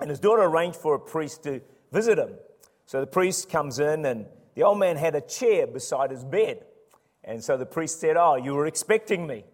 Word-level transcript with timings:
And 0.00 0.10
his 0.10 0.20
daughter 0.20 0.42
arranged 0.42 0.78
for 0.78 0.94
a 0.94 1.00
priest 1.00 1.42
to 1.44 1.60
visit 1.92 2.18
him. 2.18 2.34
So 2.86 3.00
the 3.00 3.06
priest 3.06 3.50
comes 3.50 3.78
in, 3.78 4.04
and 4.04 4.26
the 4.54 4.62
old 4.62 4.78
man 4.78 4.96
had 4.96 5.14
a 5.14 5.20
chair 5.20 5.66
beside 5.66 6.10
his 6.10 6.24
bed. 6.24 6.64
And 7.24 7.44
so 7.44 7.56
the 7.56 7.66
priest 7.66 8.00
said, 8.00 8.16
Oh, 8.16 8.36
you 8.36 8.54
were 8.54 8.66
expecting 8.66 9.26
me. 9.26 9.44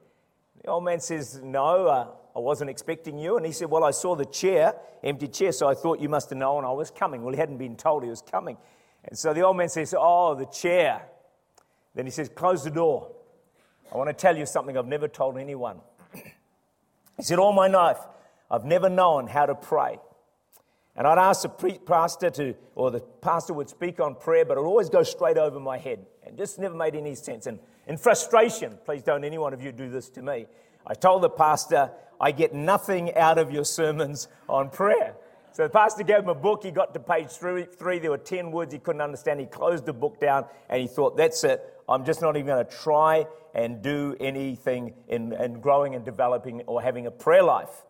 The 0.63 0.71
old 0.71 0.85
man 0.85 1.01
says, 1.01 1.41
No, 1.43 1.87
uh, 1.87 2.09
I 2.37 2.39
wasn't 2.39 2.71
expecting 2.71 3.19
you. 3.19 3.37
And 3.37 3.45
he 3.45 3.53
said, 3.53 3.71
Well, 3.71 3.85
I 3.85 3.91
saw 3.91 4.15
the 4.15 4.25
chair, 4.25 4.75
empty 5.03 5.29
chair, 5.29 5.53
so 5.53 5.69
I 5.69 5.75
thought 5.75 6.01
you 6.01 6.09
must 6.09 6.31
have 6.31 6.39
known 6.39 6.65
I 6.65 6.73
was 6.73 6.91
coming. 6.91 7.23
Well, 7.23 7.35
he 7.35 7.41
hadn't 7.41 7.59
been 7.59 7.77
told 7.77 8.03
he 8.03 8.11
was 8.11 8.23
coming. 8.23 8.57
And 9.05 9.19
so 9.19 9.35
the 9.35 9.43
old 9.43 9.57
man 9.57 9.69
says, 9.69 9.95
Oh, 9.97 10.35
the 10.35 10.47
chair. 10.47 11.03
Then 11.95 12.07
he 12.07 12.11
says, 12.11 12.29
Close 12.29 12.65
the 12.65 12.71
door. 12.71 13.11
I 13.93 13.97
want 13.97 14.09
to 14.09 14.15
tell 14.15 14.37
you 14.37 14.47
something 14.47 14.77
I've 14.77 14.87
never 14.87 15.09
told 15.09 15.39
anyone. 15.39 15.81
he 16.15 17.23
said, 17.23 17.39
All 17.39 17.53
my 17.53 17.67
life, 17.67 17.99
I've 18.51 18.65
never 18.65 18.89
known 18.89 19.27
how 19.27 19.47
to 19.47 19.55
pray. 19.55 19.99
And 20.97 21.07
I'd 21.07 21.19
ask 21.19 21.43
the 21.43 21.79
pastor 21.87 22.31
to, 22.31 22.55
or 22.75 22.91
the 22.91 23.01
pastor 23.01 23.53
would 23.53 23.69
speak 23.69 23.99
on 23.99 24.15
prayer, 24.15 24.45
but 24.45 24.57
it 24.57 24.61
would 24.61 24.69
always 24.69 24.89
go 24.89 25.03
straight 25.03 25.39
over 25.39 25.59
my 25.59 25.77
head 25.77 26.07
and 26.25 26.39
just 26.39 26.59
never 26.59 26.75
made 26.75 26.95
any 26.95 27.15
sense. 27.17 27.47
And 27.47 27.59
in 27.89 27.97
frustration, 27.97 28.79
please 28.85 29.03
don't 29.03 29.25
any 29.25 29.39
one 29.39 29.53
of 29.53 29.63
you 29.63 29.73
do 29.73 29.91
this 29.91 30.09
to 30.11 30.23
me. 30.23 30.47
I 30.87 30.95
told 30.95 31.23
the 31.23 31.31
pastor, 31.31 31.91
I 32.21 32.31
get 32.31 32.55
nothing 32.55 33.15
out 33.17 33.39
of 33.39 33.51
your 33.51 33.65
sermons 33.65 34.29
on 34.49 34.71
prayer. 34.71 35.17
So 35.53 35.65
the 35.65 35.69
pastor 35.69 36.05
gave 36.05 36.19
him 36.19 36.29
a 36.29 36.35
book. 36.35 36.65
He 36.65 36.71
got 36.71 36.95
to 36.95 37.01
page 37.01 37.29
three, 37.31 37.65
three. 37.65 37.99
There 37.99 38.11
were 38.11 38.19
10 38.19 38.51
words 38.51 38.73
he 38.73 38.79
couldn't 38.79 39.01
understand. 39.03 39.41
He 39.41 39.47
closed 39.47 39.87
the 39.87 39.93
book 39.93 40.21
down 40.21 40.47
and 40.69 40.81
he 40.81 40.87
thought, 40.87 41.17
that's 41.17 41.43
it. 41.45 41.63
I'm 41.89 42.05
just 42.05 42.23
not 42.23 42.37
even 42.37 42.47
going 42.47 42.65
to 42.65 42.71
try 42.71 43.27
and 43.55 43.83
do 43.83 44.17
anything 44.21 44.95
in, 45.09 45.33
in 45.33 45.61
growing 45.61 45.95
and 45.95 46.05
developing 46.05 46.63
or 46.63 46.83
having 46.83 47.07
a 47.07 47.11
prayer 47.11 47.43
life. 47.43 47.85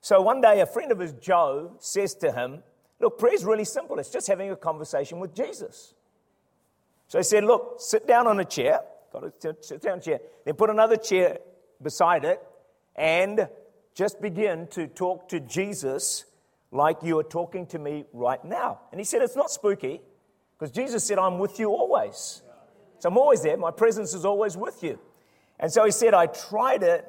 So 0.00 0.20
one 0.22 0.40
day, 0.40 0.60
a 0.60 0.66
friend 0.66 0.92
of 0.92 0.98
his, 0.98 1.12
Joe, 1.14 1.76
says 1.78 2.14
to 2.16 2.32
him, 2.32 2.62
Look, 3.00 3.18
prayer 3.18 3.34
is 3.34 3.44
really 3.44 3.64
simple. 3.64 3.98
It's 3.98 4.10
just 4.10 4.26
having 4.28 4.50
a 4.50 4.56
conversation 4.56 5.20
with 5.20 5.34
Jesus. 5.34 5.94
So 7.08 7.18
he 7.18 7.24
said, 7.24 7.44
Look, 7.44 7.76
sit 7.78 8.06
down 8.06 8.26
on 8.26 8.38
a 8.40 8.44
chair. 8.44 8.80
Got 9.12 9.40
to 9.40 9.56
sit 9.60 9.82
down 9.82 9.98
a 9.98 10.00
chair. 10.00 10.20
Then 10.44 10.54
put 10.54 10.70
another 10.70 10.96
chair 10.96 11.38
beside 11.82 12.24
it 12.24 12.40
and 12.94 13.48
just 13.94 14.20
begin 14.20 14.66
to 14.68 14.86
talk 14.86 15.28
to 15.30 15.40
Jesus 15.40 16.24
like 16.70 17.02
you 17.02 17.18
are 17.18 17.24
talking 17.24 17.66
to 17.66 17.78
me 17.78 18.04
right 18.12 18.42
now. 18.44 18.80
And 18.92 19.00
he 19.00 19.04
said, 19.04 19.22
It's 19.22 19.36
not 19.36 19.50
spooky 19.50 20.00
because 20.58 20.70
Jesus 20.70 21.04
said, 21.04 21.18
I'm 21.18 21.38
with 21.38 21.58
you 21.58 21.70
always. 21.70 22.42
So 22.98 23.08
I'm 23.08 23.16
always 23.16 23.42
there. 23.42 23.56
My 23.56 23.70
presence 23.70 24.12
is 24.14 24.24
always 24.24 24.56
with 24.56 24.82
you. 24.82 24.98
And 25.58 25.72
so 25.72 25.84
he 25.84 25.90
said, 25.90 26.14
I 26.14 26.26
tried 26.26 26.82
it 26.82 27.06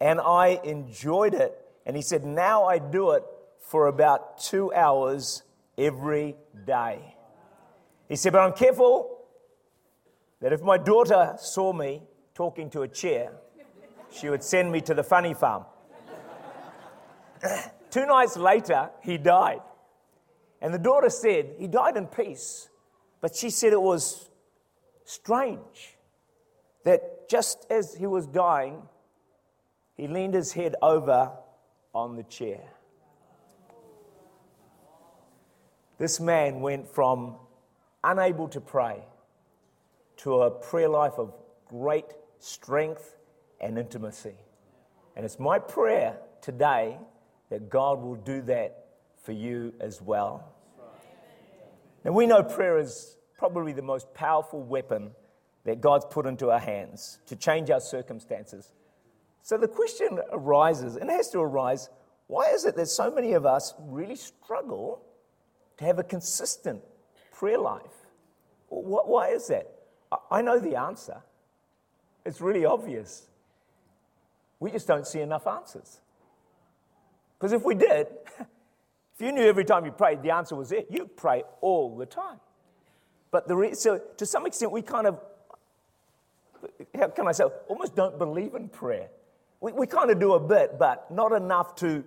and 0.00 0.20
I 0.20 0.60
enjoyed 0.64 1.34
it. 1.34 1.58
And 1.86 1.96
he 1.96 2.02
said, 2.02 2.24
Now 2.24 2.64
I 2.64 2.78
do 2.78 3.12
it 3.12 3.24
for 3.60 3.86
about 3.86 4.38
two 4.38 4.72
hours 4.72 5.42
every 5.78 6.36
day. 6.66 7.16
He 8.08 8.16
said, 8.16 8.32
But 8.32 8.40
I'm 8.40 8.52
careful 8.52 9.18
that 10.40 10.52
if 10.52 10.62
my 10.62 10.78
daughter 10.78 11.34
saw 11.38 11.72
me 11.72 12.02
talking 12.34 12.70
to 12.70 12.82
a 12.82 12.88
chair, 12.88 13.32
she 14.12 14.28
would 14.28 14.42
send 14.42 14.72
me 14.72 14.80
to 14.82 14.94
the 14.94 15.04
funny 15.04 15.34
farm. 15.34 15.64
Two 17.90 18.06
nights 18.06 18.36
later, 18.36 18.90
he 19.02 19.18
died. 19.18 19.60
And 20.60 20.74
the 20.74 20.78
daughter 20.78 21.10
said, 21.10 21.54
He 21.58 21.66
died 21.66 21.96
in 21.96 22.06
peace. 22.06 22.68
But 23.20 23.34
she 23.34 23.50
said 23.50 23.72
it 23.72 23.80
was 23.80 24.30
strange 25.04 25.96
that 26.84 27.28
just 27.28 27.66
as 27.70 27.94
he 27.94 28.06
was 28.06 28.26
dying, 28.26 28.82
he 29.94 30.08
leaned 30.08 30.34
his 30.34 30.52
head 30.52 30.74
over 30.80 31.32
on 31.94 32.16
the 32.16 32.22
chair. 32.24 32.60
This 35.98 36.20
man 36.20 36.60
went 36.60 36.88
from 36.88 37.36
unable 38.02 38.48
to 38.48 38.60
pray 38.60 39.04
to 40.18 40.42
a 40.42 40.50
prayer 40.50 40.88
life 40.88 41.18
of 41.18 41.34
great 41.68 42.06
strength 42.38 43.16
and 43.60 43.78
intimacy. 43.78 44.34
And 45.16 45.24
it's 45.24 45.38
my 45.38 45.58
prayer 45.58 46.16
today 46.40 46.96
that 47.50 47.68
God 47.68 48.00
will 48.00 48.16
do 48.16 48.40
that 48.42 48.86
for 49.22 49.32
you 49.32 49.74
as 49.80 50.00
well. 50.00 50.54
Now, 52.04 52.12
we 52.12 52.26
know 52.26 52.42
prayer 52.42 52.78
is 52.78 53.16
probably 53.36 53.72
the 53.72 53.82
most 53.82 54.12
powerful 54.14 54.62
weapon 54.62 55.10
that 55.64 55.80
God's 55.80 56.06
put 56.08 56.24
into 56.24 56.50
our 56.50 56.58
hands 56.58 57.18
to 57.26 57.36
change 57.36 57.70
our 57.70 57.80
circumstances. 57.80 58.72
So 59.42 59.56
the 59.56 59.68
question 59.68 60.20
arises, 60.32 60.96
and 60.96 61.10
has 61.10 61.30
to 61.30 61.40
arise 61.40 61.88
why 62.30 62.52
is 62.52 62.64
it 62.64 62.76
that 62.76 62.86
so 62.86 63.10
many 63.10 63.32
of 63.32 63.44
us 63.44 63.74
really 63.80 64.14
struggle 64.14 65.02
to 65.78 65.84
have 65.84 65.98
a 65.98 66.04
consistent 66.04 66.80
prayer 67.32 67.58
life? 67.58 68.06
Why 68.68 69.30
is 69.30 69.48
that? 69.48 69.68
I 70.30 70.40
know 70.40 70.60
the 70.60 70.76
answer. 70.76 71.22
It's 72.24 72.40
really 72.40 72.64
obvious. 72.64 73.26
We 74.60 74.70
just 74.70 74.86
don't 74.86 75.08
see 75.08 75.18
enough 75.18 75.48
answers. 75.48 76.00
Because 77.36 77.52
if 77.52 77.64
we 77.64 77.74
did, 77.74 78.06
if 78.38 79.20
you 79.20 79.32
knew 79.32 79.42
every 79.42 79.64
time 79.64 79.84
you 79.84 79.90
prayed 79.90 80.22
the 80.22 80.30
answer 80.30 80.54
was 80.54 80.70
it, 80.70 80.86
you'd 80.88 81.16
pray 81.16 81.42
all 81.60 81.96
the 81.96 82.06
time. 82.06 82.38
But 83.32 83.48
the 83.48 83.56
re- 83.56 83.74
so 83.74 84.00
to 84.18 84.24
some 84.24 84.46
extent, 84.46 84.70
we 84.70 84.82
kind 84.82 85.08
of, 85.08 85.18
how 86.96 87.08
can 87.08 87.26
I 87.26 87.32
say, 87.32 87.44
almost 87.66 87.96
don't 87.96 88.18
believe 88.18 88.54
in 88.54 88.68
prayer. 88.68 89.08
We, 89.60 89.72
we 89.72 89.86
kind 89.86 90.10
of 90.10 90.18
do 90.18 90.34
a 90.34 90.40
bit, 90.40 90.78
but 90.78 91.10
not 91.10 91.32
enough 91.32 91.74
to, 91.76 92.04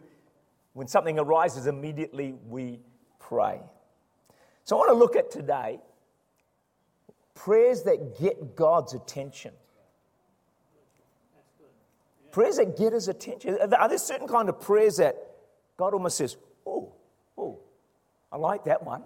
when 0.73 0.87
something 0.87 1.19
arises, 1.19 1.67
immediately 1.67 2.33
we 2.47 2.79
pray. 3.19 3.61
So 4.63 4.75
I 4.75 4.79
want 4.79 4.89
to 4.89 4.95
look 4.95 5.15
at 5.15 5.29
today 5.31 5.79
prayers 7.35 7.83
that 7.83 8.19
get 8.19 8.55
God's 8.55 8.93
attention. 8.93 9.53
Prayers 12.31 12.57
that 12.57 12.77
get 12.77 12.93
his 12.93 13.07
attention. 13.07 13.57
Are 13.59 13.89
there 13.89 13.97
certain 13.97 14.27
kind 14.27 14.49
of 14.49 14.59
prayers 14.59 14.97
that 14.97 15.15
God 15.77 15.93
almost 15.93 16.17
says, 16.17 16.37
oh, 16.65 16.93
oh, 17.37 17.59
I 18.31 18.37
like 18.37 18.63
that 18.65 18.83
one. 18.83 19.03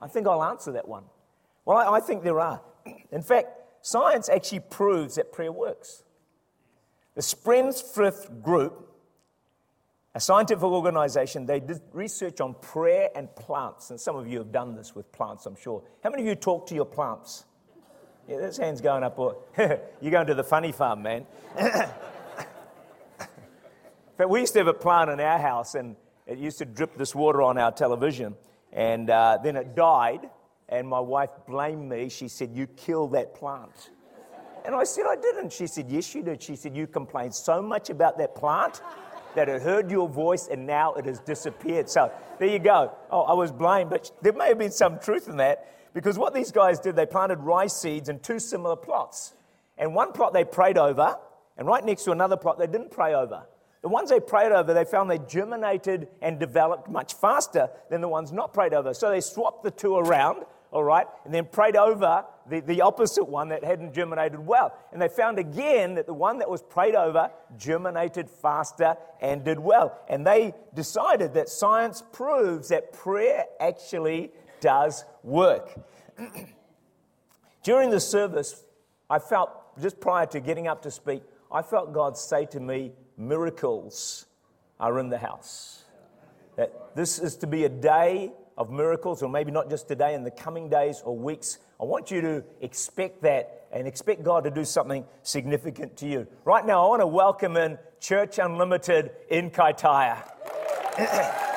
I 0.00 0.08
think 0.08 0.26
I'll 0.26 0.42
answer 0.42 0.72
that 0.72 0.86
one. 0.86 1.04
Well, 1.64 1.78
I, 1.78 1.96
I 1.96 2.00
think 2.00 2.22
there 2.22 2.40
are. 2.40 2.60
In 3.12 3.22
fact, 3.22 3.48
science 3.82 4.28
actually 4.28 4.60
proves 4.60 5.14
that 5.16 5.32
prayer 5.32 5.52
works. 5.52 6.02
The 7.18 7.22
Spindrift 7.22 8.44
Group, 8.44 8.94
a 10.14 10.20
scientific 10.20 10.62
organization, 10.62 11.46
they 11.46 11.58
did 11.58 11.80
research 11.92 12.40
on 12.40 12.54
prayer 12.54 13.08
and 13.12 13.34
plants. 13.34 13.90
And 13.90 14.00
some 14.00 14.14
of 14.14 14.28
you 14.28 14.38
have 14.38 14.52
done 14.52 14.76
this 14.76 14.94
with 14.94 15.10
plants, 15.10 15.44
I'm 15.44 15.56
sure. 15.56 15.82
How 16.04 16.10
many 16.10 16.22
of 16.22 16.28
you 16.28 16.36
talk 16.36 16.68
to 16.68 16.76
your 16.76 16.84
plants? 16.84 17.44
Yeah, 18.28 18.36
this 18.36 18.58
hand's 18.58 18.80
going 18.80 19.02
up. 19.02 19.18
You're 19.58 20.12
going 20.12 20.28
to 20.28 20.34
the 20.34 20.44
funny 20.44 20.70
farm, 20.70 21.02
man. 21.02 21.26
In 21.58 21.66
fact, 24.16 24.28
we 24.28 24.38
used 24.38 24.52
to 24.52 24.60
have 24.60 24.68
a 24.68 24.72
plant 24.72 25.10
in 25.10 25.18
our 25.18 25.40
house, 25.40 25.74
and 25.74 25.96
it 26.24 26.38
used 26.38 26.58
to 26.58 26.66
drip 26.66 26.96
this 26.96 27.16
water 27.16 27.42
on 27.42 27.58
our 27.58 27.72
television. 27.72 28.36
And 28.72 29.10
uh, 29.10 29.38
then 29.42 29.56
it 29.56 29.74
died, 29.74 30.30
and 30.68 30.86
my 30.86 31.00
wife 31.00 31.30
blamed 31.48 31.88
me. 31.88 32.10
She 32.10 32.28
said, 32.28 32.52
You 32.54 32.68
killed 32.68 33.14
that 33.14 33.34
plant. 33.34 33.90
And 34.64 34.74
I 34.74 34.84
said, 34.84 35.04
I 35.08 35.16
didn't. 35.16 35.52
She 35.52 35.66
said, 35.66 35.88
Yes, 35.88 36.14
you 36.14 36.22
did. 36.22 36.42
She 36.42 36.56
said, 36.56 36.76
You 36.76 36.86
complained 36.86 37.34
so 37.34 37.62
much 37.62 37.90
about 37.90 38.18
that 38.18 38.34
plant 38.34 38.80
that 39.34 39.48
it 39.48 39.62
heard 39.62 39.90
your 39.90 40.08
voice 40.08 40.48
and 40.50 40.66
now 40.66 40.94
it 40.94 41.04
has 41.04 41.20
disappeared. 41.20 41.88
So 41.88 42.10
there 42.38 42.48
you 42.48 42.58
go. 42.58 42.92
Oh, 43.10 43.22
I 43.22 43.34
was 43.34 43.52
blamed, 43.52 43.90
but 43.90 44.10
there 44.22 44.32
may 44.32 44.48
have 44.48 44.58
been 44.58 44.70
some 44.70 44.98
truth 44.98 45.28
in 45.28 45.36
that 45.36 45.92
because 45.94 46.18
what 46.18 46.34
these 46.34 46.52
guys 46.52 46.80
did, 46.80 46.96
they 46.96 47.06
planted 47.06 47.40
rice 47.40 47.74
seeds 47.74 48.08
in 48.08 48.20
two 48.20 48.38
similar 48.38 48.76
plots. 48.76 49.34
And 49.76 49.94
one 49.94 50.12
plot 50.12 50.32
they 50.32 50.44
prayed 50.44 50.76
over, 50.76 51.16
and 51.56 51.66
right 51.66 51.84
next 51.84 52.04
to 52.04 52.12
another 52.12 52.36
plot 52.36 52.58
they 52.58 52.66
didn't 52.66 52.90
pray 52.90 53.14
over. 53.14 53.44
The 53.82 53.88
ones 53.88 54.10
they 54.10 54.20
prayed 54.20 54.50
over, 54.50 54.74
they 54.74 54.84
found 54.84 55.08
they 55.08 55.18
germinated 55.18 56.08
and 56.20 56.38
developed 56.38 56.88
much 56.88 57.14
faster 57.14 57.70
than 57.90 58.00
the 58.00 58.08
ones 58.08 58.32
not 58.32 58.52
prayed 58.52 58.74
over. 58.74 58.92
So 58.92 59.08
they 59.08 59.20
swapped 59.20 59.62
the 59.62 59.70
two 59.70 59.96
around, 59.96 60.44
all 60.70 60.84
right, 60.84 61.06
and 61.24 61.32
then 61.32 61.46
prayed 61.46 61.76
over 61.76 62.24
the, 62.48 62.60
the 62.60 62.82
opposite 62.82 63.24
one 63.24 63.48
that 63.48 63.64
hadn't 63.64 63.94
germinated 63.94 64.38
well. 64.38 64.76
And 64.92 65.00
they 65.00 65.08
found 65.08 65.38
again 65.38 65.94
that 65.94 66.06
the 66.06 66.14
one 66.14 66.38
that 66.38 66.50
was 66.50 66.62
prayed 66.62 66.94
over 66.94 67.30
germinated 67.56 68.28
faster 68.30 68.96
and 69.20 69.44
did 69.44 69.58
well. 69.58 69.98
And 70.08 70.26
they 70.26 70.54
decided 70.74 71.34
that 71.34 71.48
science 71.48 72.02
proves 72.12 72.68
that 72.68 72.92
prayer 72.92 73.44
actually 73.60 74.30
does 74.60 75.04
work. 75.22 75.70
During 77.62 77.90
the 77.90 78.00
service, 78.00 78.64
I 79.08 79.18
felt, 79.18 79.50
just 79.80 80.00
prior 80.00 80.26
to 80.26 80.40
getting 80.40 80.68
up 80.68 80.82
to 80.82 80.90
speak, 80.90 81.22
I 81.50 81.62
felt 81.62 81.92
God 81.94 82.18
say 82.18 82.44
to 82.46 82.60
me, 82.60 82.92
miracles 83.16 84.26
are 84.78 84.98
in 84.98 85.08
the 85.08 85.18
house. 85.18 85.84
That 86.56 86.94
this 86.94 87.18
is 87.18 87.36
to 87.38 87.46
be 87.46 87.64
a 87.64 87.68
day 87.68 88.32
of 88.58 88.70
miracles, 88.70 89.22
or 89.22 89.30
maybe 89.30 89.50
not 89.50 89.70
just 89.70 89.88
today, 89.88 90.14
in 90.14 90.24
the 90.24 90.30
coming 90.30 90.68
days 90.68 91.00
or 91.04 91.16
weeks. 91.16 91.58
I 91.80 91.84
want 91.84 92.10
you 92.10 92.20
to 92.20 92.44
expect 92.60 93.22
that 93.22 93.68
and 93.72 93.86
expect 93.86 94.24
God 94.24 94.44
to 94.44 94.50
do 94.50 94.64
something 94.64 95.06
significant 95.22 95.96
to 95.98 96.08
you. 96.08 96.26
Right 96.44 96.66
now, 96.66 96.84
I 96.84 96.88
want 96.88 97.00
to 97.00 97.06
welcome 97.06 97.56
in 97.56 97.78
Church 98.00 98.38
Unlimited 98.38 99.12
in 99.30 99.50
Kaitaia. 99.50 100.24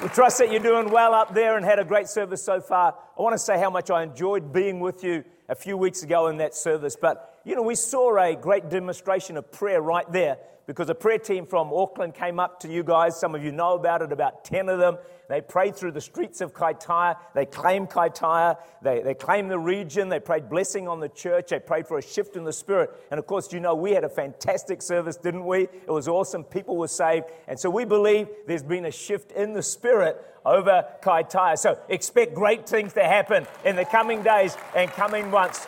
We 0.00 0.08
trust 0.10 0.38
that 0.38 0.52
you're 0.52 0.60
doing 0.60 0.92
well 0.92 1.12
up 1.12 1.34
there 1.34 1.56
and 1.56 1.66
had 1.66 1.80
a 1.80 1.84
great 1.84 2.06
service 2.06 2.40
so 2.40 2.60
far. 2.60 2.94
I 3.18 3.20
want 3.20 3.34
to 3.34 3.38
say 3.38 3.58
how 3.58 3.68
much 3.68 3.90
I 3.90 4.04
enjoyed 4.04 4.52
being 4.52 4.78
with 4.78 5.02
you 5.02 5.24
a 5.48 5.56
few 5.56 5.76
weeks 5.76 6.04
ago 6.04 6.28
in 6.28 6.36
that 6.36 6.54
service. 6.54 6.94
But, 6.94 7.40
you 7.44 7.56
know, 7.56 7.62
we 7.62 7.74
saw 7.74 8.16
a 8.16 8.36
great 8.36 8.70
demonstration 8.70 9.36
of 9.36 9.50
prayer 9.50 9.82
right 9.82 10.10
there 10.12 10.38
because 10.68 10.88
a 10.88 10.94
prayer 10.94 11.18
team 11.18 11.46
from 11.46 11.72
Auckland 11.72 12.14
came 12.14 12.38
up 12.38 12.60
to 12.60 12.68
you 12.68 12.84
guys. 12.84 13.18
Some 13.18 13.34
of 13.34 13.42
you 13.42 13.50
know 13.50 13.74
about 13.74 14.00
it, 14.02 14.12
about 14.12 14.44
10 14.44 14.68
of 14.68 14.78
them. 14.78 14.98
They 15.28 15.42
prayed 15.42 15.76
through 15.76 15.92
the 15.92 16.00
streets 16.00 16.40
of 16.40 16.54
Kaitaia. 16.54 17.16
They 17.34 17.44
claimed 17.44 17.90
Kaitaia. 17.90 18.56
They, 18.82 19.02
they 19.02 19.12
claimed 19.12 19.50
the 19.50 19.58
region. 19.58 20.08
They 20.08 20.20
prayed 20.20 20.48
blessing 20.48 20.88
on 20.88 21.00
the 21.00 21.08
church. 21.10 21.50
They 21.50 21.58
prayed 21.58 21.86
for 21.86 21.98
a 21.98 22.02
shift 22.02 22.34
in 22.36 22.44
the 22.44 22.52
spirit. 22.52 22.90
And 23.10 23.18
of 23.18 23.26
course, 23.26 23.52
you 23.52 23.60
know, 23.60 23.74
we 23.74 23.92
had 23.92 24.04
a 24.04 24.08
fantastic 24.08 24.80
service, 24.80 25.16
didn't 25.16 25.44
we? 25.44 25.64
It 25.64 25.90
was 25.90 26.08
awesome. 26.08 26.44
People 26.44 26.78
were 26.78 26.88
saved. 26.88 27.26
And 27.46 27.60
so 27.60 27.68
we 27.68 27.84
believe 27.84 28.28
there's 28.46 28.62
been 28.62 28.86
a 28.86 28.90
shift 28.90 29.32
in 29.32 29.52
the 29.52 29.62
spirit 29.62 30.16
over 30.46 30.86
Kaitaia. 31.02 31.58
So 31.58 31.78
expect 31.90 32.34
great 32.34 32.66
things 32.66 32.94
to 32.94 33.04
happen 33.04 33.46
in 33.66 33.76
the 33.76 33.84
coming 33.84 34.22
days 34.22 34.56
and 34.74 34.90
coming 34.90 35.30
months. 35.30 35.66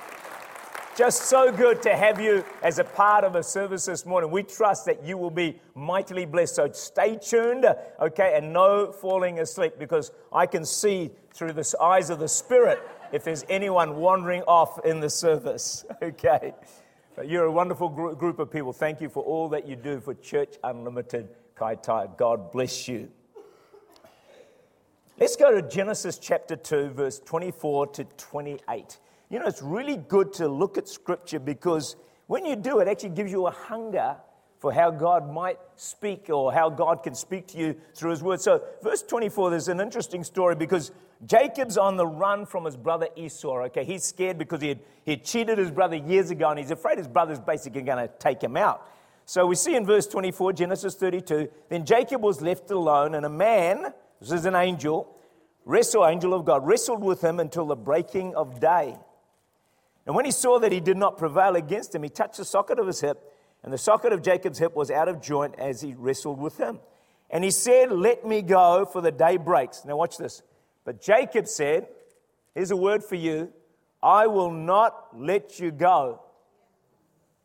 Just 0.96 1.22
so 1.22 1.52
good 1.52 1.80
to 1.82 1.96
have 1.96 2.20
you 2.20 2.44
as 2.62 2.78
a 2.80 2.84
part 2.84 3.22
of 3.22 3.36
a 3.36 3.42
service 3.42 3.86
this 3.86 4.04
morning. 4.04 4.30
We 4.30 4.42
trust 4.42 4.86
that 4.86 5.04
you 5.04 5.16
will 5.16 5.30
be 5.30 5.60
mightily 5.76 6.26
blessed. 6.26 6.56
So 6.56 6.72
stay 6.72 7.16
tuned, 7.16 7.64
okay, 8.00 8.34
and 8.36 8.52
no 8.52 8.90
falling 8.90 9.38
asleep 9.38 9.74
because 9.78 10.10
I 10.32 10.46
can 10.46 10.64
see 10.64 11.12
through 11.32 11.52
the 11.52 11.74
eyes 11.80 12.10
of 12.10 12.18
the 12.18 12.28
Spirit 12.28 12.80
if 13.12 13.22
there's 13.24 13.44
anyone 13.48 13.96
wandering 13.96 14.42
off 14.42 14.84
in 14.84 15.00
the 15.00 15.10
service, 15.10 15.84
okay. 16.02 16.54
But 17.16 17.28
you're 17.28 17.44
a 17.44 17.52
wonderful 17.52 17.88
group 17.88 18.38
of 18.38 18.50
people. 18.50 18.72
Thank 18.72 19.00
you 19.00 19.08
for 19.08 19.22
all 19.22 19.48
that 19.50 19.66
you 19.66 19.76
do 19.76 20.00
for 20.00 20.14
Church 20.14 20.56
Unlimited 20.64 21.28
Kaitaia. 21.56 22.16
God 22.16 22.50
bless 22.50 22.88
you. 22.88 23.10
Let's 25.18 25.36
go 25.36 25.52
to 25.52 25.68
Genesis 25.68 26.18
chapter 26.18 26.56
2, 26.56 26.90
verse 26.90 27.20
24 27.20 27.88
to 27.88 28.04
28. 28.04 28.98
You 29.30 29.38
know, 29.38 29.46
it's 29.46 29.62
really 29.62 29.96
good 29.96 30.32
to 30.34 30.48
look 30.48 30.76
at 30.76 30.88
Scripture 30.88 31.38
because 31.38 31.94
when 32.26 32.44
you 32.44 32.56
do, 32.56 32.80
it 32.80 32.88
actually 32.88 33.10
gives 33.10 33.30
you 33.30 33.46
a 33.46 33.52
hunger 33.52 34.16
for 34.58 34.72
how 34.72 34.90
God 34.90 35.32
might 35.32 35.58
speak 35.76 36.28
or 36.28 36.52
how 36.52 36.68
God 36.68 37.04
can 37.04 37.14
speak 37.14 37.46
to 37.48 37.58
you 37.58 37.76
through 37.94 38.10
His 38.10 38.22
Word. 38.24 38.40
So, 38.40 38.62
verse 38.82 39.02
24, 39.02 39.50
there's 39.50 39.68
an 39.68 39.80
interesting 39.80 40.24
story 40.24 40.56
because 40.56 40.90
Jacob's 41.24 41.78
on 41.78 41.96
the 41.96 42.06
run 42.06 42.44
from 42.44 42.64
his 42.64 42.76
brother 42.76 43.08
Esau. 43.16 43.62
Okay, 43.66 43.84
he's 43.84 44.02
scared 44.02 44.36
because 44.36 44.60
he 44.60 44.68
had, 44.68 44.80
he 45.04 45.12
had 45.12 45.24
cheated 45.24 45.58
his 45.58 45.70
brother 45.70 45.96
years 45.96 46.30
ago 46.30 46.50
and 46.50 46.58
he's 46.58 46.72
afraid 46.72 46.98
his 46.98 47.08
brother's 47.08 47.38
basically 47.38 47.82
going 47.82 47.98
to 47.98 48.12
take 48.18 48.42
him 48.42 48.56
out. 48.56 48.86
So, 49.26 49.46
we 49.46 49.54
see 49.54 49.76
in 49.76 49.86
verse 49.86 50.08
24, 50.08 50.54
Genesis 50.54 50.96
32, 50.96 51.48
then 51.68 51.86
Jacob 51.86 52.20
was 52.20 52.42
left 52.42 52.70
alone 52.72 53.14
and 53.14 53.24
a 53.24 53.30
man, 53.30 53.94
this 54.20 54.32
is 54.32 54.44
an 54.44 54.56
angel, 54.56 55.16
wrestled, 55.64 56.08
angel 56.10 56.34
of 56.34 56.44
God, 56.44 56.66
wrestled 56.66 57.04
with 57.04 57.22
him 57.22 57.38
until 57.38 57.66
the 57.66 57.76
breaking 57.76 58.34
of 58.34 58.58
day. 58.58 58.96
And 60.06 60.14
when 60.14 60.24
he 60.24 60.30
saw 60.30 60.58
that 60.58 60.72
he 60.72 60.80
did 60.80 60.96
not 60.96 61.18
prevail 61.18 61.56
against 61.56 61.94
him, 61.94 62.02
he 62.02 62.08
touched 62.08 62.38
the 62.38 62.44
socket 62.44 62.78
of 62.78 62.86
his 62.86 63.00
hip, 63.00 63.22
and 63.62 63.72
the 63.72 63.78
socket 63.78 64.12
of 64.12 64.22
Jacob's 64.22 64.58
hip 64.58 64.74
was 64.74 64.90
out 64.90 65.08
of 65.08 65.20
joint 65.20 65.54
as 65.58 65.80
he 65.80 65.94
wrestled 65.94 66.40
with 66.40 66.56
him. 66.56 66.80
And 67.30 67.44
he 67.44 67.50
said, 67.50 67.92
Let 67.92 68.26
me 68.26 68.42
go, 68.42 68.84
for 68.84 69.00
the 69.00 69.12
day 69.12 69.36
breaks. 69.36 69.84
Now, 69.84 69.96
watch 69.96 70.16
this. 70.16 70.42
But 70.84 71.00
Jacob 71.00 71.46
said, 71.46 71.88
Here's 72.54 72.70
a 72.70 72.76
word 72.76 73.04
for 73.04 73.14
you 73.14 73.52
I 74.02 74.26
will 74.26 74.50
not 74.50 75.08
let 75.16 75.60
you 75.60 75.70
go 75.70 76.22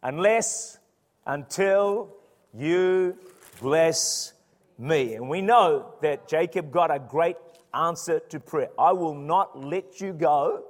unless 0.01 0.79
until 1.25 2.15
you 2.53 3.17
bless 3.61 4.33
me. 4.77 5.15
And 5.15 5.29
we 5.29 5.41
know 5.41 5.93
that 6.01 6.27
Jacob 6.27 6.71
got 6.71 6.93
a 6.93 6.99
great 6.99 7.37
answer 7.73 8.19
to 8.19 8.39
prayer. 8.39 8.69
I 8.79 8.93
will 8.93 9.15
not 9.15 9.63
let 9.63 9.99
you 9.99 10.13
go 10.13 10.63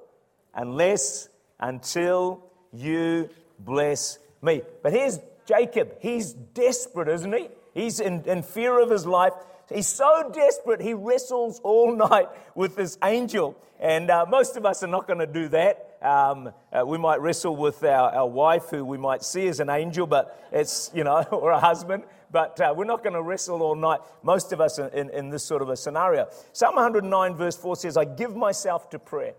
unless 0.54 1.30
until 1.60 2.44
you 2.74 3.30
bless 3.60 4.20
me. 4.42 4.62
But 4.84 4.94
here's 4.94 5.20
Jacob. 5.46 5.96
He's 6.00 6.34
desperate, 6.34 7.08
isn't 7.08 7.34
he? 7.34 7.50
He's 7.74 8.00
in, 8.00 8.24
in 8.26 8.44
fear 8.44 8.80
of 8.80 8.90
his 8.90 9.06
life. 9.06 9.34
He's 9.74 9.88
so 9.88 10.32
desperate, 10.34 10.82
he 10.82 10.94
wrestles 10.94 11.60
all 11.64 11.96
night 12.10 12.28
with 12.54 12.76
this 12.76 12.98
angel. 13.04 13.58
And 13.80 14.10
uh, 14.10 14.26
most 14.30 14.56
of 14.56 14.66
us 14.66 14.84
are 14.84 14.88
not 14.88 15.08
going 15.08 15.20
to 15.20 15.28
do 15.28 15.50
that. 15.50 15.98
Um, 16.02 16.54
uh, 16.72 16.86
we 16.86 16.98
might 16.98 17.20
wrestle 17.20 17.56
with 17.56 17.84
our, 17.84 18.10
our 18.12 18.28
wife, 18.28 18.70
who 18.70 18.86
we 18.86 18.98
might 18.98 19.24
see 19.24 19.48
as 19.48 19.60
an 19.60 19.70
angel, 19.70 20.08
but 20.08 20.48
it's, 20.52 20.92
you 20.94 21.04
know, 21.04 21.24
or 21.32 21.52
a 21.52 21.60
husband. 21.60 22.04
But 22.32 22.60
uh, 22.62 22.74
we're 22.76 22.86
not 22.86 23.04
going 23.04 23.14
to 23.14 23.22
wrestle 23.22 23.62
all 23.62 23.76
night, 23.76 24.00
most 24.24 24.52
of 24.52 24.62
us, 24.62 24.78
in, 24.80 25.10
in 25.10 25.30
this 25.30 25.44
sort 25.44 25.62
of 25.62 25.70
a 25.70 25.76
scenario. 25.76 26.28
Psalm 26.54 26.76
109, 26.76 27.36
verse 27.36 27.58
4 27.58 27.76
says, 27.76 27.98
I 27.98 28.06
give 28.06 28.36
myself 28.36 28.90
to 28.92 29.00
prayer. 29.00 29.34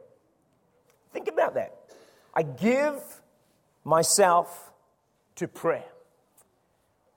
Think 1.13 1.29
about 1.29 1.55
that. 1.55 1.75
I 2.37 2.43
give 2.43 3.03
myself 3.83 4.73
to 5.37 5.49
prayer. 5.49 5.87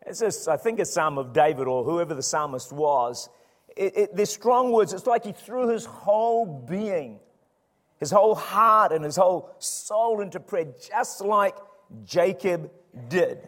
It's 0.06 0.20
this, 0.20 0.48
I 0.48 0.56
think, 0.56 0.80
a 0.80 0.86
psalm 0.86 1.18
of 1.18 1.34
David 1.34 1.68
or 1.68 1.84
whoever 1.84 2.14
the 2.14 2.24
psalmist 2.24 2.72
was. 2.72 3.30
It, 3.76 3.98
it, 3.98 4.16
they're 4.16 4.26
strong 4.26 4.72
words. 4.72 4.94
It's 4.94 5.06
like 5.06 5.26
he 5.26 5.34
threw 5.34 5.68
his 5.68 5.84
whole 5.84 6.46
being, 6.46 7.20
his 8.00 8.12
whole 8.12 8.34
heart, 8.34 8.94
and 8.94 9.04
his 9.04 9.18
whole 9.18 9.54
soul 9.60 10.22
into 10.22 10.40
prayer, 10.40 10.68
just 10.90 11.20
like 11.20 11.56
Jacob 12.06 12.72
did. 13.10 13.46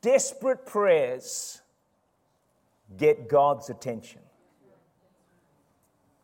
Desperate 0.00 0.64
prayers 0.64 1.60
get 2.96 3.28
God's 3.28 3.68
attention. 3.68 4.20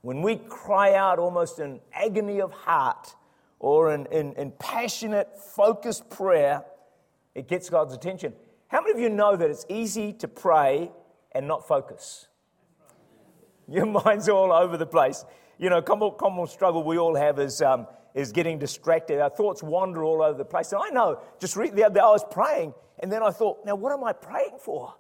When 0.01 0.23
we 0.23 0.37
cry 0.37 0.95
out 0.95 1.19
almost 1.19 1.59
in 1.59 1.81
agony 1.93 2.41
of 2.41 2.53
heart, 2.53 3.15
or 3.59 3.93
in, 3.93 4.07
in, 4.07 4.33
in 4.35 4.53
passionate, 4.59 5.39
focused 5.39 6.09
prayer, 6.11 6.65
it 7.35 7.49
gets 7.49 7.71
God's 7.71 7.95
attention. 7.95 8.33
How 8.69 8.81
many 8.81 8.93
of 8.93 9.01
you 9.01 9.09
know 9.09 9.37
that 9.37 9.51
it's 9.51 9.67
easy 9.69 10.13
to 10.15 10.29
pray 10.29 10.91
and 11.33 11.49
not 11.49 11.67
focus? 11.67 12.29
Your 13.69 13.87
mind's 13.87 14.29
all 14.29 14.53
over 14.53 14.77
the 14.77 14.87
place. 14.87 15.25
You 15.59 15.71
know, 15.71 15.83
common, 15.83 16.13
common 16.19 16.47
struggle 16.47 16.83
we 16.85 16.99
all 16.99 17.17
have 17.17 17.39
is, 17.39 17.61
um, 17.61 17.87
is 18.15 18.33
getting 18.33 18.59
distracted. 18.59 19.21
Our 19.21 19.31
thoughts 19.31 19.63
wander 19.63 20.05
all 20.05 20.23
over 20.23 20.39
the 20.39 20.45
place. 20.45 20.73
And 20.73 20.81
I 20.83 20.91
know, 20.91 21.21
just 21.41 21.57
re- 21.57 21.71
the 21.71 21.85
other 21.85 21.97
day 21.97 22.01
I 22.01 22.11
was 22.11 22.25
praying, 22.31 22.75
and 23.01 23.11
then 23.13 23.23
I 23.23 23.31
thought, 23.31 23.65
now 23.65 23.75
what 23.75 23.93
am 23.93 24.05
I 24.05 24.13
praying 24.13 24.59
for? 24.61 24.95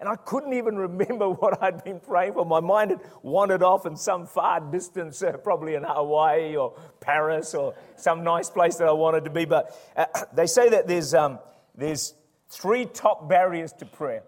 And 0.00 0.08
I 0.08 0.16
couldn't 0.16 0.52
even 0.52 0.76
remember 0.76 1.28
what 1.30 1.62
I'd 1.62 1.84
been 1.84 2.00
praying 2.00 2.34
for. 2.34 2.44
My 2.44 2.60
mind 2.60 2.90
had 2.90 3.00
wandered 3.22 3.62
off 3.62 3.86
in 3.86 3.96
some 3.96 4.26
far 4.26 4.60
distance, 4.60 5.22
uh, 5.22 5.32
probably 5.32 5.74
in 5.74 5.84
Hawaii 5.84 6.56
or 6.56 6.74
Paris 7.00 7.54
or 7.54 7.74
some 7.96 8.24
nice 8.24 8.50
place 8.50 8.76
that 8.76 8.88
I 8.88 8.92
wanted 8.92 9.24
to 9.24 9.30
be. 9.30 9.44
But 9.44 9.76
uh, 9.96 10.06
they 10.34 10.46
say 10.46 10.68
that 10.70 10.86
there's, 10.86 11.14
um, 11.14 11.38
there's 11.74 12.14
three 12.48 12.86
top 12.86 13.28
barriers 13.28 13.72
to 13.74 13.86
prayer. 13.86 14.24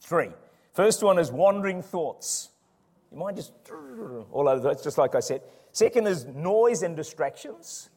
Three. 0.00 0.30
First 0.72 1.02
one 1.02 1.18
is 1.18 1.30
wandering 1.30 1.82
thoughts. 1.82 2.50
Your 3.10 3.20
mind 3.20 3.36
just 3.36 3.52
all 4.32 4.48
over. 4.48 4.70
It's 4.70 4.82
just 4.82 4.98
like 4.98 5.14
I 5.14 5.20
said. 5.20 5.42
Second 5.72 6.06
is 6.06 6.24
noise 6.24 6.82
and 6.82 6.96
distractions. 6.96 7.90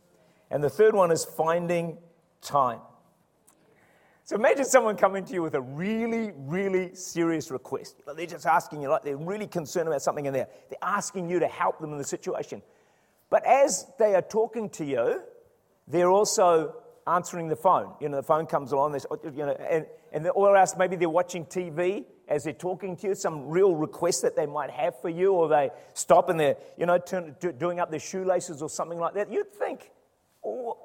And 0.50 0.64
the 0.64 0.70
third 0.70 0.96
one 0.96 1.12
is 1.12 1.26
finding 1.26 1.98
time. 2.42 2.80
So 4.28 4.36
imagine 4.36 4.66
someone 4.66 4.98
coming 4.98 5.24
to 5.24 5.34
you 5.34 5.42
with 5.42 5.56
a 5.56 5.62
really, 5.62 6.34
really 6.36 6.94
serious 6.96 7.50
request. 7.50 8.02
They're 8.14 8.26
just 8.26 8.46
asking 8.46 8.82
you, 8.82 8.90
like 8.90 9.06
they're 9.06 9.16
really 9.16 9.48
concerned 9.48 9.88
about 9.88 10.02
something 10.02 10.26
in 10.26 10.34
there. 10.34 10.50
They're 10.70 10.78
asking 10.82 11.30
you 11.30 11.40
to 11.40 11.48
help 11.48 11.80
them 11.80 11.94
in 11.94 11.98
the 11.98 12.04
situation. 12.04 12.62
But 13.30 13.46
as 13.46 13.88
they 13.98 14.16
are 14.16 14.22
talking 14.22 14.70
to 14.72 14.84
you, 14.84 15.22
they're 15.88 16.10
also 16.10 16.76
answering 17.08 17.48
the 17.48 17.56
phone. 17.56 17.94
You 18.02 18.10
know, 18.10 18.18
the 18.18 18.24
phone 18.24 18.48
comes 18.48 18.74
along, 18.74 19.00
oh, 19.10 19.18
you 19.24 19.46
know, 19.46 19.54
and, 19.54 19.86
and 20.12 20.30
or 20.36 20.58
else 20.58 20.76
maybe 20.78 20.98
they're 20.98 21.08
watching 21.08 21.46
TV 21.46 22.04
as 22.28 22.44
they're 22.44 22.52
talking 22.52 22.98
to 22.98 23.08
you, 23.08 23.16
some 23.16 23.48
real 23.48 23.78
request 23.78 24.24
that 24.24 24.36
they 24.36 24.46
might 24.46 24.72
have 24.72 25.00
for 25.00 25.08
you, 25.08 25.32
or 25.32 25.48
they 25.48 25.70
stop 25.94 26.28
and 26.28 26.38
they're, 26.38 26.58
you 26.78 26.86
know, 26.86 26.98
turn, 26.98 27.34
do, 27.40 27.54
doing 27.54 27.80
up 27.80 27.92
their 27.92 28.02
shoelaces 28.02 28.62
or 28.62 28.70
something 28.70 29.00
like 29.00 29.14
that. 29.14 29.32
You'd 29.32 29.54
think, 29.54 29.90
oh, 30.44 30.78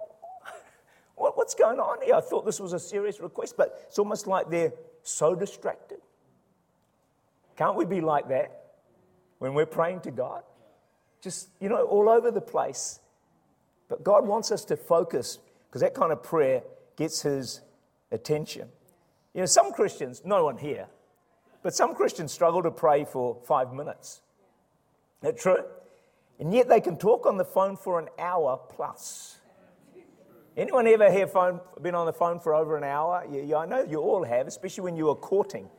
what, 1.23 1.37
what's 1.37 1.55
going 1.55 1.79
on 1.79 2.03
here? 2.03 2.17
I 2.17 2.21
thought 2.21 2.45
this 2.45 2.59
was 2.59 2.73
a 2.73 2.81
serious 2.81 3.21
request, 3.21 3.55
but 3.57 3.85
it's 3.87 3.99
almost 4.01 4.27
like 4.27 4.51
they're 4.51 4.73
so 5.05 5.37
distracted. 5.37 5.99
Can't 7.57 7.77
we 7.77 7.85
be 7.85 8.01
like 8.01 8.29
that 8.29 8.65
when 9.39 9.55
we're 9.55 9.67
praying 9.67 10.01
to 10.01 10.11
God? 10.11 10.43
Just, 11.21 11.51
you 11.61 11.69
know, 11.69 11.85
all 11.85 12.09
over 12.09 12.33
the 12.33 12.41
place. 12.41 12.99
But 13.89 14.03
God 14.03 14.27
wants 14.27 14.51
us 14.51 14.65
to 14.65 14.77
focus 14.77 15.39
because 15.69 15.83
that 15.83 15.95
kind 15.95 16.11
of 16.11 16.25
prayer 16.25 16.65
gets 16.97 17.23
His 17.23 17.61
attention. 18.11 18.69
You 19.33 19.43
know, 19.43 19.47
some 19.47 19.73
Christians, 19.73 20.23
no 20.25 20.45
one 20.45 20.59
here, 20.59 20.89
but 21.63 21.73
some 21.73 21.95
Christians 21.95 22.33
struggle 22.33 22.65
to 22.65 22.73
pray 22.73 23.05
for 23.05 23.39
five 23.47 23.73
minutes. 23.73 24.23
Is 25.23 25.29
that 25.29 25.39
true? 25.39 25.63
And 26.41 26.53
yet 26.53 26.69
they 26.69 26.81
can 26.81 26.97
talk 26.97 27.27
on 27.27 27.37
the 27.37 27.45
phone 27.45 27.77
for 27.77 28.01
an 28.01 28.09
hour 28.19 28.59
plus. 28.69 29.39
Anyone 30.55 30.87
ever 30.87 31.11
here 31.11 31.27
phone, 31.27 31.61
been 31.81 31.95
on 31.95 32.05
the 32.05 32.13
phone 32.13 32.39
for 32.39 32.55
over 32.55 32.77
an 32.77 32.85
hour? 32.85 33.25
Yeah, 33.31 33.41
yeah, 33.41 33.57
I 33.57 33.67
know 33.67 33.83
you 33.85 34.01
all 34.01 34.23
have, 34.23 34.47
especially 34.47 34.85
when 34.85 34.97
you 34.97 35.07
were 35.07 35.15
courting. 35.15 35.71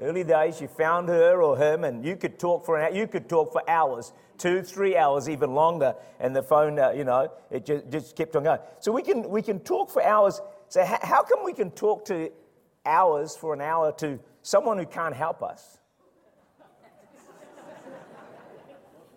Early 0.00 0.24
days, 0.24 0.58
you 0.58 0.68
found 0.68 1.10
her 1.10 1.42
or 1.42 1.58
him, 1.58 1.84
and 1.84 2.02
you 2.02 2.16
could 2.16 2.38
talk 2.38 2.64
for 2.64 2.78
an. 2.78 2.94
You 2.94 3.06
could 3.06 3.28
talk 3.28 3.52
for 3.52 3.62
hours, 3.68 4.14
two, 4.38 4.62
three 4.62 4.96
hours, 4.96 5.28
even 5.28 5.52
longer, 5.52 5.94
and 6.18 6.34
the 6.34 6.42
phone, 6.42 6.78
uh, 6.78 6.92
you 6.92 7.04
know, 7.04 7.30
it 7.50 7.66
just, 7.66 7.90
just 7.90 8.16
kept 8.16 8.34
on 8.34 8.44
going. 8.44 8.60
So 8.80 8.90
we 8.90 9.02
can 9.02 9.28
we 9.28 9.42
can 9.42 9.60
talk 9.60 9.90
for 9.90 10.02
hours. 10.02 10.40
So 10.68 10.82
how, 10.82 10.98
how 11.02 11.22
come 11.22 11.44
we 11.44 11.52
can 11.52 11.70
talk 11.70 12.06
to 12.06 12.30
hours 12.86 13.36
for 13.36 13.52
an 13.52 13.60
hour 13.60 13.92
to 13.98 14.18
someone 14.40 14.78
who 14.78 14.86
can't 14.86 15.14
help 15.14 15.42
us? 15.42 15.78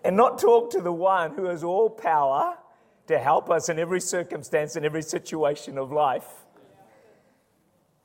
and 0.03 0.17
not 0.17 0.39
talk 0.39 0.72
to 0.72 0.81
the 0.81 0.91
one 0.93 1.31
who 1.31 1.45
has 1.45 1.63
all 1.63 1.89
power 1.89 2.57
to 3.08 3.20
help 3.20 3.50
us 3.50 3.70
in 3.70 3.80
every 3.80 4.02
circumstance, 4.02 4.76
in 4.76 4.86
every 4.86 5.02
situation 5.02 5.78
of 5.78 5.92
life. 5.92 6.28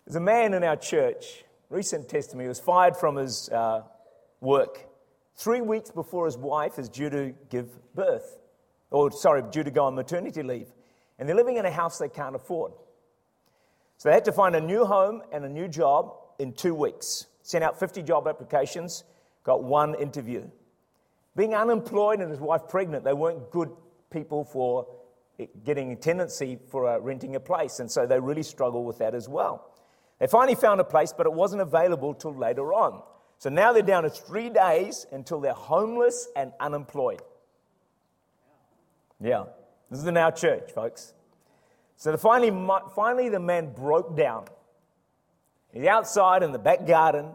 There's 0.07 0.17
a 0.17 0.21
man 0.21 0.55
in 0.55 0.65
our 0.65 0.77
church, 0.77 1.45
recent 1.69 2.09
testimony, 2.09 2.49
was 2.49 2.61
fired 2.61 2.97
from 2.97 3.17
his 3.17 3.49
uh, 3.49 3.83
work 4.41 4.91
three 5.41 5.63
weeks 5.63 5.91
before 5.91 6.27
his 6.27 6.37
wife 6.37 6.79
is 6.79 6.89
due 6.89 7.09
to 7.09 7.35
give 7.49 7.69
birth, 7.95 8.37
or 8.91 9.11
sorry, 9.11 9.43
due 9.51 9.63
to 9.63 9.71
go 9.71 9.85
on 9.87 9.95
maternity 9.95 10.43
leave. 10.43 10.69
And 11.19 11.29
they're 11.29 11.37
living 11.37 11.57
in 11.57 11.65
a 11.65 11.71
house 11.71 11.99
they 11.99 12.09
can't 12.09 12.37
afford. 12.37 12.73
So 13.97 14.09
they 14.09 14.15
had 14.15 14.25
to 14.27 14.33
find 14.33 14.55
a 14.55 14.61
new 14.61 14.85
home 14.85 15.23
and 15.33 15.45
a 15.45 15.49
new 15.49 15.69
job 15.69 16.15
in 16.39 16.53
two 16.53 16.75
weeks. 16.75 17.27
Sent 17.43 17.65
out 17.65 17.79
50 17.79 18.03
job 18.03 18.29
applications, 18.29 19.05
got 19.45 19.63
one 19.63 19.95
interview. 19.95 20.49
Being 21.37 21.55
unemployed 21.55 22.21
and 22.21 22.31
his 22.31 22.41
wife 22.41 22.63
pregnant, 22.69 23.05
they 23.05 23.13
weren't 23.13 23.51
good 23.51 23.71
people 24.11 24.45
for 24.45 24.87
getting 25.65 25.93
a 25.93 25.97
tenancy 25.97 26.59
for 26.69 26.87
uh, 26.87 26.99
renting 26.99 27.37
a 27.37 27.41
place, 27.41 27.81
and 27.81 27.91
so 27.91 28.07
they 28.07 28.21
really 28.21 28.43
struggle 28.43 28.85
with 28.85 28.99
that 28.99 29.15
as 29.15 29.29
well. 29.29 29.71
They 30.19 30.27
finally 30.27 30.55
found 30.55 30.81
a 30.81 30.85
place, 30.85 31.15
but 31.17 31.27
it 31.27 31.33
wasn't 31.33 31.63
available 31.63 32.13
till 32.15 32.35
later 32.35 32.75
on. 32.75 33.03
So 33.39 33.49
now 33.49 33.73
they're 33.73 33.83
down 33.83 34.03
to 34.03 34.11
three 34.11 34.51
days 34.51 35.07
until 35.13 35.41
they're 35.41 35.55
homeless 35.55 36.29
and 36.37 36.53
unemployed. 36.61 37.23
Yeah, 39.19 39.45
this 39.91 40.01
is 40.01 40.07
in 40.07 40.17
our 40.17 40.33
church, 40.33 40.73
folks. 40.73 41.15
So 41.97 42.15
finally, 42.17 42.51
finally, 42.95 43.29
the 43.29 43.41
man 43.41 43.73
broke 43.73 44.17
down. 44.17 44.47
He's 45.73 45.87
outside 45.87 46.43
in 46.43 46.53
the 46.53 46.59
back 46.59 46.87
garden. 46.87 47.31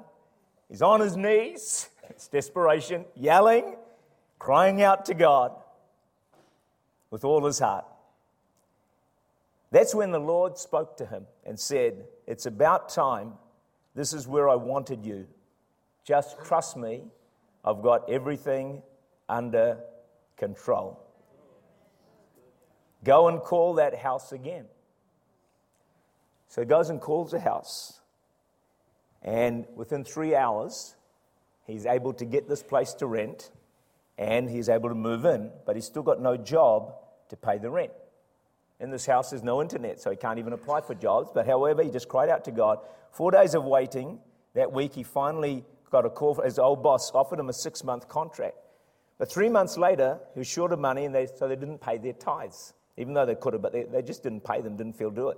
He's 0.70 0.82
on 0.82 1.00
his 1.00 1.16
knees. 1.16 1.90
It's 2.10 2.28
desperation, 2.28 3.06
yelling, 3.16 3.76
crying 4.38 4.84
out 4.84 5.06
to 5.06 5.16
God 5.16 5.52
with 7.16 7.24
all 7.24 7.46
his 7.46 7.60
heart. 7.60 7.86
That's 9.72 9.96
when 9.96 10.12
the 10.12 10.20
Lord 10.20 10.58
spoke 10.58 10.98
to 10.98 11.06
him 11.06 11.28
and 11.46 11.58
said, 11.58 12.08
It's 12.28 12.46
about 12.46 12.90
time. 12.90 13.36
This 13.96 14.12
is 14.12 14.28
where 14.28 14.50
I 14.50 14.56
wanted 14.56 15.06
you. 15.06 15.26
Just 16.04 16.36
trust 16.44 16.76
me. 16.76 17.04
I've 17.64 17.82
got 17.82 18.10
everything 18.10 18.84
under 19.30 19.78
control. 20.36 21.00
Go 23.06 23.30
and 23.30 23.40
call 23.40 23.76
that 23.76 23.96
house 23.96 24.34
again. 24.34 24.66
So 26.50 26.64
he 26.64 26.68
goes 26.68 26.90
and 26.90 27.00
calls 27.00 27.32
the 27.32 27.40
house. 27.40 28.02
And 29.22 29.66
within 29.74 30.04
three 30.04 30.36
hours, 30.36 30.98
he's 31.66 31.86
able 31.86 32.12
to 32.16 32.26
get 32.26 32.50
this 32.50 32.62
place 32.62 32.94
to 32.96 33.08
rent 33.08 33.52
and 34.18 34.50
he's 34.50 34.68
able 34.68 34.90
to 34.90 34.96
move 34.96 35.24
in, 35.24 35.52
but 35.66 35.78
he's 35.78 35.86
still 35.86 36.04
got 36.04 36.22
no 36.22 36.36
job 36.36 36.94
to 37.30 37.36
pay 37.36 37.58
the 37.58 37.70
rent. 37.70 37.92
In 38.80 38.92
this 38.92 39.06
house, 39.06 39.30
there's 39.30 39.44
no 39.44 39.62
internet, 39.62 40.02
so 40.02 40.12
he 40.12 40.18
can't 40.18 40.38
even 40.38 40.54
apply 40.54 40.82
for 40.82 40.96
jobs. 40.96 41.30
But 41.34 41.46
however, 41.46 41.84
he 41.84 41.90
just 41.90 42.10
cried 42.10 42.30
out 42.30 42.44
to 42.46 42.52
God. 42.52 42.80
Four 43.12 43.32
days 43.32 43.56
of 43.56 43.64
waiting. 43.64 44.20
That 44.54 44.72
week, 44.72 44.94
he 44.94 45.04
finally 45.04 45.64
got 45.92 46.06
a 46.06 46.10
call. 46.10 46.36
His 46.36 46.60
old 46.60 46.84
boss 46.84 47.12
offered 47.14 47.40
him 47.40 47.50
a 47.50 47.54
six 47.54 47.84
month 47.84 48.08
contract. 48.08 48.56
But 49.18 49.32
three 49.32 49.50
months 49.50 49.78
later, 49.78 50.20
he 50.34 50.40
was 50.40 50.48
short 50.48 50.72
of 50.74 50.80
money, 50.80 51.06
and 51.06 51.16
they, 51.16 51.26
so 51.26 51.48
they 51.48 51.56
didn't 51.56 51.80
pay 51.80 51.98
their 51.98 52.14
tithes, 52.14 52.74
even 52.98 53.14
though 53.14 53.26
they 53.26 53.36
could 53.36 53.54
have, 53.54 53.62
but 53.62 53.72
they, 53.72 53.84
they 53.84 54.02
just 54.02 54.24
didn't 54.24 54.44
pay 54.44 54.62
them, 54.62 54.76
didn't 54.76 54.98
feel 54.98 55.10
do 55.10 55.30
it. 55.30 55.38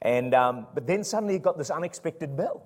And, 0.00 0.34
um, 0.34 0.66
but 0.74 0.86
then 0.86 1.04
suddenly 1.04 1.34
he 1.34 1.38
got 1.38 1.56
this 1.56 1.70
unexpected 1.70 2.36
bill. 2.36 2.62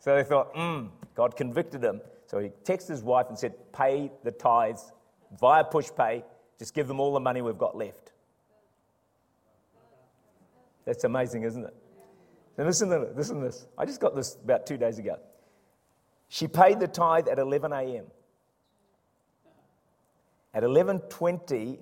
So 0.00 0.16
they 0.16 0.24
thought, 0.24 0.50
hmm, 0.54 0.86
God 1.14 1.36
convicted 1.36 1.82
him. 1.82 2.00
So 2.26 2.40
he 2.40 2.50
texted 2.64 2.88
his 2.88 3.02
wife 3.02 3.26
and 3.28 3.38
said, 3.38 3.54
Pay 3.72 4.10
the 4.24 4.32
tithes 4.32 4.92
via 5.38 5.64
Pushpay. 5.64 6.24
Just 6.58 6.74
give 6.74 6.88
them 6.88 7.00
all 7.00 7.12
the 7.12 7.20
money 7.20 7.42
we've 7.42 7.58
got 7.58 7.76
left. 7.76 8.12
That's 10.84 11.04
amazing, 11.04 11.42
isn't 11.42 11.64
it? 11.64 11.74
And 12.56 12.66
listen 12.66 12.88
to 12.90 12.98
this. 13.00 13.16
Listen 13.16 13.40
to 13.40 13.46
this. 13.46 13.66
I 13.76 13.84
just 13.84 14.00
got 14.00 14.14
this 14.14 14.36
about 14.42 14.66
two 14.66 14.76
days 14.76 14.98
ago. 14.98 15.18
She 16.28 16.48
paid 16.48 16.80
the 16.80 16.88
tithe 16.88 17.28
at 17.28 17.38
11 17.38 17.72
a.m. 17.72 18.06
At 20.54 20.62
11:20, 20.62 21.78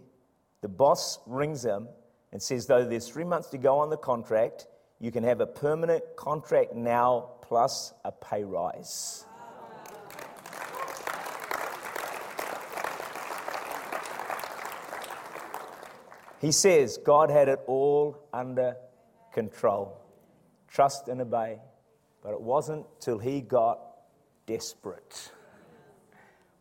the 0.61 0.69
boss 0.69 1.21
rings 1.27 1.65
him 1.65 1.89
and 2.33 2.43
says, 2.43 2.67
"Though 2.67 2.85
there's 2.85 3.09
three 3.09 3.25
months 3.25 3.49
to 3.51 3.59
go 3.59 3.79
on 3.79 3.89
the 3.89 3.97
contract, 3.97 4.67
you 4.99 5.13
can 5.13 5.23
have 5.23 5.41
a 5.41 5.47
permanent 5.47 6.17
contract 6.17 6.75
now 6.75 7.31
plus 7.41 7.95
a 8.05 8.11
pay 8.11 8.43
rise." 8.43 9.27
He 16.45 16.53
says 16.53 16.99
God 16.99 17.31
had 17.31 17.49
it 17.49 17.59
all 17.67 18.19
under 18.31 18.77
control. 19.33 19.99
Trust 20.69 21.09
and 21.09 21.23
obey. 21.23 21.59
But 22.23 22.33
it 22.33 22.41
wasn't 22.43 22.85
till 23.01 23.19
he 23.19 23.41
got 23.41 23.81
desperate. 24.45 25.33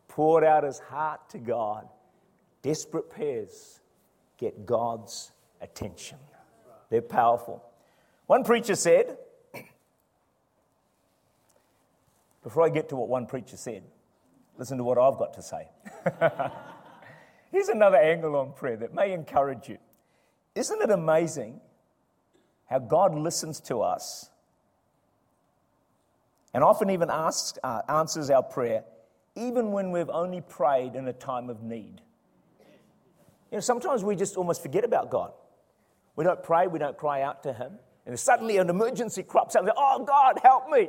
Poured 0.08 0.42
out 0.42 0.64
his 0.64 0.78
heart 0.78 1.28
to 1.30 1.38
God. 1.38 1.86
Desperate 2.62 3.10
prayers 3.10 3.80
get 4.38 4.64
God's 4.64 5.32
attention. 5.60 6.16
They're 6.88 7.02
powerful. 7.02 7.62
One 8.26 8.42
preacher 8.42 8.76
said, 8.76 9.18
before 12.42 12.64
I 12.64 12.70
get 12.70 12.88
to 12.88 12.96
what 12.96 13.10
one 13.10 13.26
preacher 13.26 13.58
said, 13.58 13.82
listen 14.56 14.78
to 14.78 14.84
what 14.84 14.96
I've 14.96 15.18
got 15.18 15.34
to 15.34 15.42
say. 15.42 15.68
Here's 17.54 17.68
another 17.68 17.98
angle 17.98 18.34
on 18.34 18.52
prayer 18.52 18.76
that 18.78 18.92
may 18.92 19.12
encourage 19.12 19.68
you. 19.68 19.78
Isn't 20.56 20.82
it 20.82 20.90
amazing 20.90 21.60
how 22.68 22.80
God 22.80 23.14
listens 23.14 23.60
to 23.60 23.80
us 23.80 24.28
and 26.52 26.64
often 26.64 26.90
even 26.90 27.10
asks, 27.10 27.56
uh, 27.62 27.82
answers 27.88 28.28
our 28.28 28.42
prayer, 28.42 28.82
even 29.36 29.70
when 29.70 29.92
we've 29.92 30.10
only 30.10 30.40
prayed 30.40 30.96
in 30.96 31.06
a 31.06 31.12
time 31.12 31.48
of 31.48 31.62
need. 31.62 32.00
You 33.52 33.58
know, 33.58 33.60
sometimes 33.60 34.02
we 34.02 34.16
just 34.16 34.36
almost 34.36 34.60
forget 34.60 34.84
about 34.84 35.08
God. 35.10 35.32
We 36.16 36.24
don't 36.24 36.42
pray, 36.42 36.66
we 36.66 36.80
don't 36.80 36.98
cry 36.98 37.22
out 37.22 37.44
to 37.44 37.52
Him, 37.52 37.78
and 38.04 38.18
suddenly 38.18 38.56
an 38.56 38.68
emergency 38.68 39.22
crops 39.22 39.54
up. 39.54 39.64
Oh, 39.76 40.04
God, 40.04 40.40
help 40.42 40.68
me. 40.70 40.88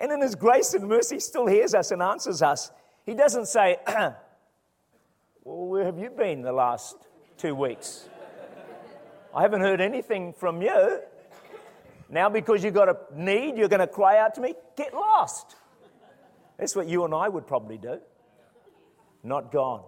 And 0.00 0.12
in 0.12 0.20
His 0.20 0.34
grace 0.34 0.74
and 0.74 0.86
mercy, 0.86 1.16
He 1.16 1.20
still 1.20 1.46
hears 1.46 1.72
us 1.72 1.92
and 1.92 2.02
answers 2.02 2.42
us. 2.42 2.70
He 3.06 3.14
doesn't 3.14 3.46
say, 3.46 3.78
Well, 5.44 5.66
where 5.66 5.84
have 5.84 5.98
you 5.98 6.08
been 6.08 6.40
the 6.40 6.52
last 6.52 6.96
two 7.36 7.54
weeks? 7.54 8.08
I 9.34 9.42
haven't 9.42 9.60
heard 9.60 9.82
anything 9.82 10.32
from 10.32 10.62
you. 10.62 11.00
Now, 12.08 12.30
because 12.30 12.64
you've 12.64 12.72
got 12.72 12.88
a 12.88 12.96
need, 13.14 13.58
you're 13.58 13.68
going 13.68 13.80
to 13.80 13.86
cry 13.86 14.18
out 14.18 14.34
to 14.36 14.40
me? 14.40 14.54
Get 14.74 14.94
lost. 14.94 15.54
That's 16.56 16.74
what 16.74 16.88
you 16.88 17.04
and 17.04 17.12
I 17.12 17.28
would 17.28 17.46
probably 17.46 17.76
do. 17.76 18.00
Not 19.22 19.52
God. 19.52 19.84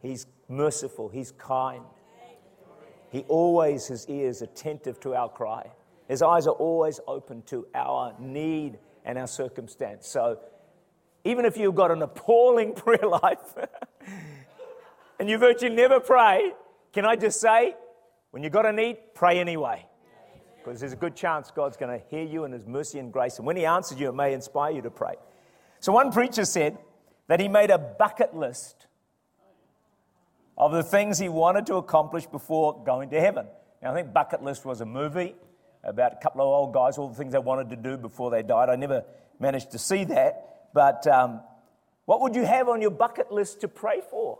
He's 0.00 0.26
merciful, 0.48 1.08
He's 1.08 1.32
kind. 1.32 1.84
He 3.10 3.24
always, 3.28 3.88
His 3.88 4.08
ears 4.08 4.42
attentive 4.42 5.00
to 5.00 5.14
our 5.14 5.28
cry. 5.28 5.68
His 6.06 6.22
eyes 6.22 6.46
are 6.46 6.54
always 6.54 7.00
open 7.08 7.42
to 7.46 7.66
our 7.74 8.14
need 8.20 8.78
and 9.04 9.18
our 9.18 9.26
circumstance. 9.26 10.06
So, 10.06 10.38
even 11.24 11.44
if 11.44 11.56
you've 11.56 11.74
got 11.74 11.90
an 11.90 12.02
appalling 12.02 12.74
prayer 12.74 13.08
life 13.08 13.54
and 15.18 15.28
you 15.28 15.38
virtually 15.38 15.74
never 15.74 16.00
pray, 16.00 16.52
can 16.92 17.04
I 17.04 17.16
just 17.16 17.40
say, 17.40 17.74
when 18.30 18.42
you've 18.42 18.52
got 18.52 18.66
a 18.66 18.72
need, 18.72 18.98
pray 19.14 19.38
anyway. 19.38 19.86
Because 20.58 20.80
there's 20.80 20.92
a 20.92 20.96
good 20.96 21.16
chance 21.16 21.50
God's 21.50 21.76
going 21.76 21.98
to 21.98 22.04
hear 22.08 22.22
you 22.22 22.44
in 22.44 22.52
His 22.52 22.66
mercy 22.66 22.98
and 22.98 23.12
grace. 23.12 23.38
And 23.38 23.46
when 23.46 23.56
He 23.56 23.66
answers 23.66 23.98
you, 23.98 24.08
it 24.08 24.14
may 24.14 24.32
inspire 24.32 24.72
you 24.72 24.82
to 24.82 24.90
pray. 24.90 25.14
So 25.80 25.92
one 25.92 26.12
preacher 26.12 26.44
said 26.44 26.78
that 27.26 27.40
he 27.40 27.48
made 27.48 27.70
a 27.70 27.78
bucket 27.78 28.36
list 28.36 28.86
of 30.56 30.72
the 30.72 30.82
things 30.82 31.18
he 31.18 31.28
wanted 31.28 31.66
to 31.66 31.74
accomplish 31.76 32.26
before 32.26 32.82
going 32.84 33.10
to 33.10 33.20
heaven. 33.20 33.46
Now, 33.82 33.90
I 33.90 33.94
think 33.94 34.12
Bucket 34.12 34.42
List 34.42 34.64
was 34.64 34.80
a 34.80 34.86
movie 34.86 35.34
about 35.82 36.12
a 36.12 36.16
couple 36.16 36.40
of 36.42 36.46
old 36.46 36.72
guys, 36.72 36.98
all 36.98 37.08
the 37.08 37.16
things 37.16 37.32
they 37.32 37.38
wanted 37.38 37.70
to 37.70 37.76
do 37.76 37.96
before 37.96 38.30
they 38.30 38.42
died. 38.42 38.68
I 38.68 38.76
never 38.76 39.04
managed 39.40 39.72
to 39.72 39.78
see 39.78 40.04
that. 40.04 40.51
But 40.74 41.06
um, 41.06 41.40
what 42.04 42.20
would 42.20 42.34
you 42.34 42.44
have 42.44 42.68
on 42.68 42.80
your 42.80 42.90
bucket 42.90 43.30
list 43.30 43.60
to 43.60 43.68
pray 43.68 44.00
for? 44.10 44.38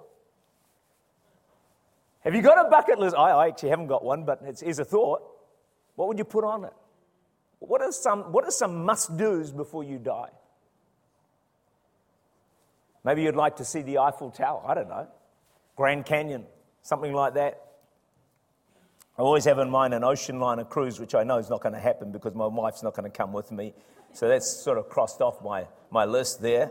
Have 2.21 2.35
you 2.35 2.43
got 2.43 2.65
a 2.65 2.71
bucket 2.71 2.99
list? 2.99 3.17
I, 3.17 3.31
I 3.31 3.49
actually 3.49 3.71
haven't 3.71 3.89
got 3.89 4.05
one, 4.05 4.25
but 4.25 4.41
it's, 4.45 4.63
it's 4.63 4.79
a 4.79 4.85
thought. 4.85 5.23
What 5.97 6.09
would 6.09 6.19
you 6.19 6.25
put 6.25 6.45
on 6.45 6.65
it? 6.65 6.73
What 7.59 7.83
are 7.83 7.93
some, 7.93 8.33
what 8.33 8.45
are 8.45 8.51
some 8.51 8.85
must 8.85 9.17
do's 9.17 9.53
before 9.53 9.85
you 9.85 9.99
die? 9.99 10.31
Maybe 13.05 13.23
you'd 13.23 13.37
like 13.37 13.57
to 13.57 13.65
see 13.65 13.83
the 13.83 13.99
Eiffel 13.99 14.31
Tower. 14.31 14.63
I 14.67 14.75
don't 14.75 14.89
know. 14.89 15.09
Grand 15.77 16.07
Canyon, 16.07 16.45
something 16.83 17.13
like 17.13 17.35
that. 17.35 17.61
I 19.19 19.23
always 19.23 19.45
have 19.45 19.59
in 19.59 19.69
mind 19.71 19.93
an 19.95 20.05
ocean 20.05 20.41
liner 20.41 20.65
cruise, 20.65 20.99
which 20.99 21.15
I 21.15 21.23
know 21.23 21.39
is 21.39 21.51
not 21.51 21.61
going 21.61 21.75
to 21.75 21.81
happen 21.81 22.13
because 22.13 22.35
my 22.35 22.47
wife's 22.47 22.83
not 22.83 22.95
going 22.95 23.11
to 23.11 23.17
come 23.17 23.33
with 23.33 23.51
me. 23.51 23.75
So 24.13 24.29
that's 24.29 24.49
sort 24.49 24.79
of 24.79 24.89
crossed 24.89 25.21
off 25.21 25.43
my, 25.43 25.67
my 25.91 26.05
list 26.05 26.43
there. 26.43 26.71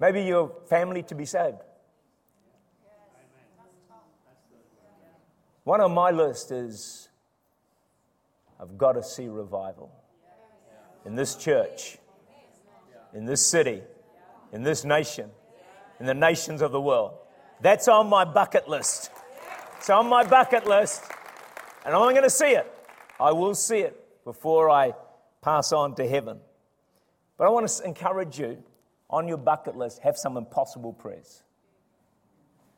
Maybe 0.00 0.22
your 0.22 0.52
family 0.68 1.02
to 1.04 1.14
be 1.14 1.24
saved. 1.24 1.58
One 5.62 5.80
on 5.80 5.94
my 5.94 6.10
list 6.10 6.50
is 6.50 7.08
I've 8.60 8.76
got 8.76 8.92
to 8.92 9.02
see 9.02 9.28
revival 9.28 9.90
in 11.06 11.14
this 11.14 11.36
church, 11.36 11.98
in 13.14 13.24
this 13.24 13.44
city, 13.44 13.82
in 14.52 14.62
this 14.62 14.84
nation, 14.84 15.30
in 16.00 16.06
the 16.06 16.14
nations 16.14 16.60
of 16.60 16.72
the 16.72 16.80
world. 16.80 17.14
That's 17.60 17.88
on 17.88 18.08
my 18.08 18.24
bucket 18.24 18.68
list. 18.68 19.10
It's 19.78 19.88
on 19.88 20.08
my 20.08 20.24
bucket 20.24 20.66
list, 20.66 21.02
and 21.84 21.94
I'm 21.94 22.10
going 22.10 22.22
to 22.22 22.30
see 22.30 22.52
it. 22.52 22.70
I 23.20 23.32
will 23.32 23.54
see 23.54 23.78
it 23.78 24.24
before 24.24 24.70
I 24.70 24.92
pass 25.42 25.72
on 25.72 25.94
to 25.96 26.08
heaven. 26.08 26.38
But 27.36 27.46
I 27.46 27.50
want 27.50 27.68
to 27.68 27.84
encourage 27.84 28.38
you 28.38 28.62
on 29.10 29.28
your 29.28 29.36
bucket 29.36 29.76
list, 29.76 30.00
have 30.00 30.16
some 30.16 30.36
impossible 30.36 30.92
prayers. 30.92 31.42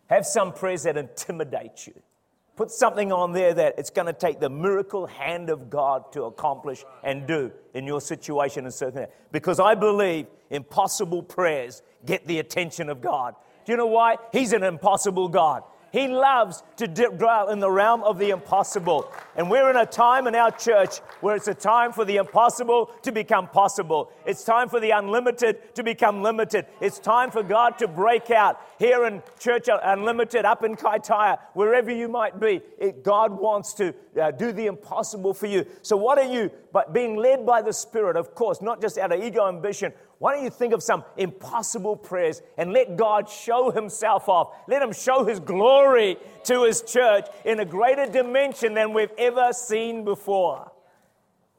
Have 0.09 0.27
some 0.27 0.53
prayers 0.53 0.85
that 0.85 0.97
intimidate 0.97 1.87
you. 1.87 1.95
Put 2.57 2.71
something 2.71 3.13
on 3.13 3.33
there 3.33 3.53
that 3.53 3.75
it's 3.79 3.91
going 3.91 4.07
to 4.07 4.15
take 4.15 4.41
the 4.41 4.49
miracle 4.49 5.07
hand 5.07 5.51
of 5.51 5.69
God 5.69 6.11
to 6.13 6.25
accomplish 6.25 6.85
and 7.05 7.27
do 7.27 7.53
in 7.75 7.87
your 7.87 8.01
situation 8.01 8.65
and 8.65 8.73
circumstance. 8.73 9.13
Because 9.31 9.61
I 9.61 9.75
believe 9.75 10.27
impossible 10.49 11.23
prayers 11.23 11.83
get 12.07 12.27
the 12.27 12.39
attention 12.39 12.89
of 12.89 13.03
God. 13.03 13.35
Do 13.67 13.73
you 13.73 13.77
know 13.77 13.87
why? 13.87 14.17
He's 14.33 14.53
an 14.53 14.63
impossible 14.63 15.29
God. 15.29 15.65
He 15.93 16.09
loves 16.09 16.63
to 16.77 16.87
dwell 16.87 17.49
in 17.49 17.61
the 17.61 17.71
realm 17.71 18.03
of 18.03 18.19
the 18.19 18.31
impossible. 18.31 19.11
And 19.37 19.51
we're 19.51 19.71
in 19.71 19.77
a 19.77 19.87
time 19.87 20.27
in 20.27 20.35
our 20.35 20.51
church 20.51 20.99
where 21.21 21.37
it's 21.37 21.49
a 21.49 21.55
time 21.55 21.93
for 21.93 22.05
the 22.05 22.17
impossible 22.17 22.91
to 23.03 23.13
become 23.13 23.49
possible. 23.49 24.11
It's 24.25 24.45
time 24.45 24.69
for 24.69 24.81
the 24.81 24.91
unlimited 24.91 25.75
to 25.75 25.83
become 25.83 26.23
limited. 26.23 26.67
It's 26.81 26.99
time 26.99 27.31
for 27.31 27.43
God 27.43 27.79
to 27.79 27.89
break 27.89 28.31
out 28.31 28.61
here 28.79 29.07
in 29.07 29.23
Church 29.39 29.69
Unlimited, 29.71 30.45
up 30.45 30.65
in 30.65 30.77
Kaitaia, 30.77 31.39
wherever 31.55 31.91
you 31.91 32.09
might 32.09 32.39
be. 32.41 32.61
It, 32.79 33.03
God 33.03 33.33
wants 33.33 33.73
to 33.75 33.95
uh, 34.21 34.31
do 34.31 34.53
the 34.53 34.67
impossible 34.67 35.35
for 35.35 35.47
you. 35.47 35.67
So, 35.83 35.97
what 35.97 36.19
are 36.19 36.31
you, 36.31 36.51
but 36.73 36.93
being 36.93 37.17
led 37.17 37.47
by 37.47 37.63
the 37.63 37.73
Spirit, 37.73 38.17
of 38.17 38.35
course, 38.35 38.61
not 38.61 38.81
just 38.81 38.99
out 38.99 39.13
of 39.13 39.23
ego 39.23 39.49
ambition, 39.49 39.93
why 40.19 40.35
don't 40.35 40.45
you 40.45 40.51
think 40.51 40.73
of 40.73 40.83
some 40.83 41.05
impossible 41.17 41.97
prayers 41.97 42.41
and 42.57 42.73
let 42.73 42.97
God 42.97 43.29
show 43.29 43.71
Himself 43.71 44.29
off? 44.29 44.57
Let 44.67 44.83
Him 44.83 44.93
show 44.93 45.25
His 45.25 45.41
glory 45.41 46.17
to 46.45 46.65
His 46.65 46.83
church 46.83 47.27
in 47.45 47.61
a 47.61 47.65
greater 47.65 48.07
dimension 48.07 48.75
than 48.75 48.95
we've 48.95 49.13
ever 49.19 49.53
seen 49.53 50.05
before. 50.05 50.73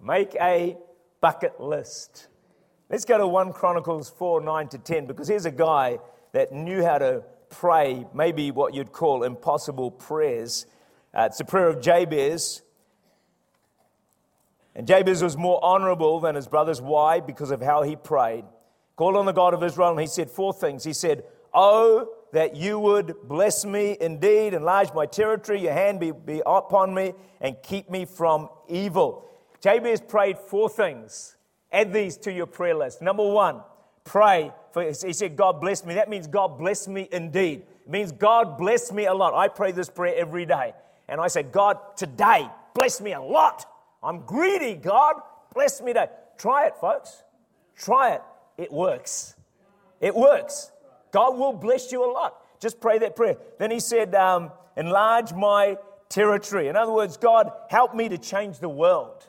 Make 0.01 0.35
a 0.35 0.77
bucket 1.21 1.59
list. 1.59 2.27
Let's 2.89 3.05
go 3.05 3.17
to 3.17 3.27
1 3.27 3.53
Chronicles 3.53 4.09
4 4.09 4.41
9 4.41 4.67
to 4.69 4.77
10 4.77 5.05
because 5.05 5.27
here's 5.27 5.45
a 5.45 5.51
guy 5.51 5.99
that 6.33 6.51
knew 6.51 6.83
how 6.83 6.97
to 6.97 7.23
pray, 7.49 8.05
maybe 8.13 8.51
what 8.51 8.73
you'd 8.73 8.91
call 8.91 9.23
impossible 9.23 9.91
prayers. 9.91 10.65
Uh, 11.13 11.23
it's 11.23 11.37
the 11.37 11.45
prayer 11.45 11.67
of 11.67 11.81
Jabez. 11.81 12.61
And 14.75 14.87
Jabez 14.87 15.23
was 15.23 15.35
more 15.35 15.63
honorable 15.63 16.19
than 16.19 16.35
his 16.35 16.47
brothers. 16.47 16.79
Why? 16.79 17.19
Because 17.19 17.49
of 17.49 17.61
how 17.61 17.81
he 17.81 17.95
prayed. 17.95 18.45
Called 18.97 19.15
on 19.15 19.25
the 19.25 19.31
God 19.31 19.53
of 19.53 19.63
Israel, 19.63 19.91
and 19.91 19.99
he 20.01 20.07
said 20.07 20.29
four 20.29 20.51
things. 20.51 20.83
He 20.83 20.91
said, 20.91 21.23
Oh, 21.53 22.09
that 22.33 22.55
you 22.55 22.79
would 22.79 23.15
bless 23.23 23.63
me 23.63 23.95
indeed, 24.01 24.53
enlarge 24.53 24.93
my 24.93 25.05
territory, 25.05 25.61
your 25.61 25.73
hand 25.73 25.99
be, 25.99 26.11
be 26.11 26.41
upon 26.45 26.93
me, 26.93 27.13
and 27.39 27.55
keep 27.63 27.89
me 27.89 28.05
from 28.05 28.49
evil. 28.67 29.23
Jabez 29.61 30.01
prayed 30.01 30.37
four 30.37 30.67
things. 30.67 31.37
Add 31.71 31.93
these 31.93 32.17
to 32.17 32.31
your 32.31 32.47
prayer 32.47 32.75
list. 32.75 33.01
Number 33.01 33.25
one, 33.25 33.61
pray. 34.03 34.51
For, 34.71 34.83
he 34.83 35.13
said, 35.13 35.35
God 35.35 35.61
bless 35.61 35.85
me. 35.85 35.93
That 35.93 36.09
means 36.09 36.27
God 36.27 36.57
bless 36.57 36.87
me 36.87 37.07
indeed. 37.11 37.63
It 37.85 37.89
means 37.89 38.11
God 38.11 38.57
bless 38.57 38.91
me 38.91 39.05
a 39.05 39.13
lot. 39.13 39.33
I 39.33 39.47
pray 39.47 39.71
this 39.71 39.89
prayer 39.89 40.15
every 40.15 40.45
day. 40.45 40.73
And 41.07 41.21
I 41.21 41.27
say, 41.27 41.43
God, 41.43 41.77
today, 41.95 42.49
bless 42.73 42.99
me 42.99 43.13
a 43.13 43.21
lot. 43.21 43.65
I'm 44.01 44.21
greedy, 44.21 44.75
God. 44.75 45.15
Bless 45.53 45.81
me 45.81 45.93
today. 45.93 46.07
Try 46.37 46.67
it, 46.67 46.75
folks. 46.77 47.23
Try 47.75 48.15
it. 48.15 48.21
It 48.57 48.71
works. 48.71 49.35
It 50.01 50.15
works. 50.15 50.71
God 51.11 51.37
will 51.37 51.53
bless 51.53 51.91
you 51.91 52.03
a 52.03 52.11
lot. 52.11 52.41
Just 52.59 52.81
pray 52.81 52.99
that 52.99 53.15
prayer. 53.15 53.37
Then 53.59 53.71
he 53.71 53.79
said, 53.79 54.15
um, 54.15 54.51
enlarge 54.75 55.33
my 55.33 55.77
territory. 56.09 56.67
In 56.67 56.75
other 56.75 56.91
words, 56.91 57.17
God, 57.17 57.51
help 57.69 57.93
me 57.95 58.09
to 58.09 58.17
change 58.17 58.59
the 58.59 58.69
world. 58.69 59.25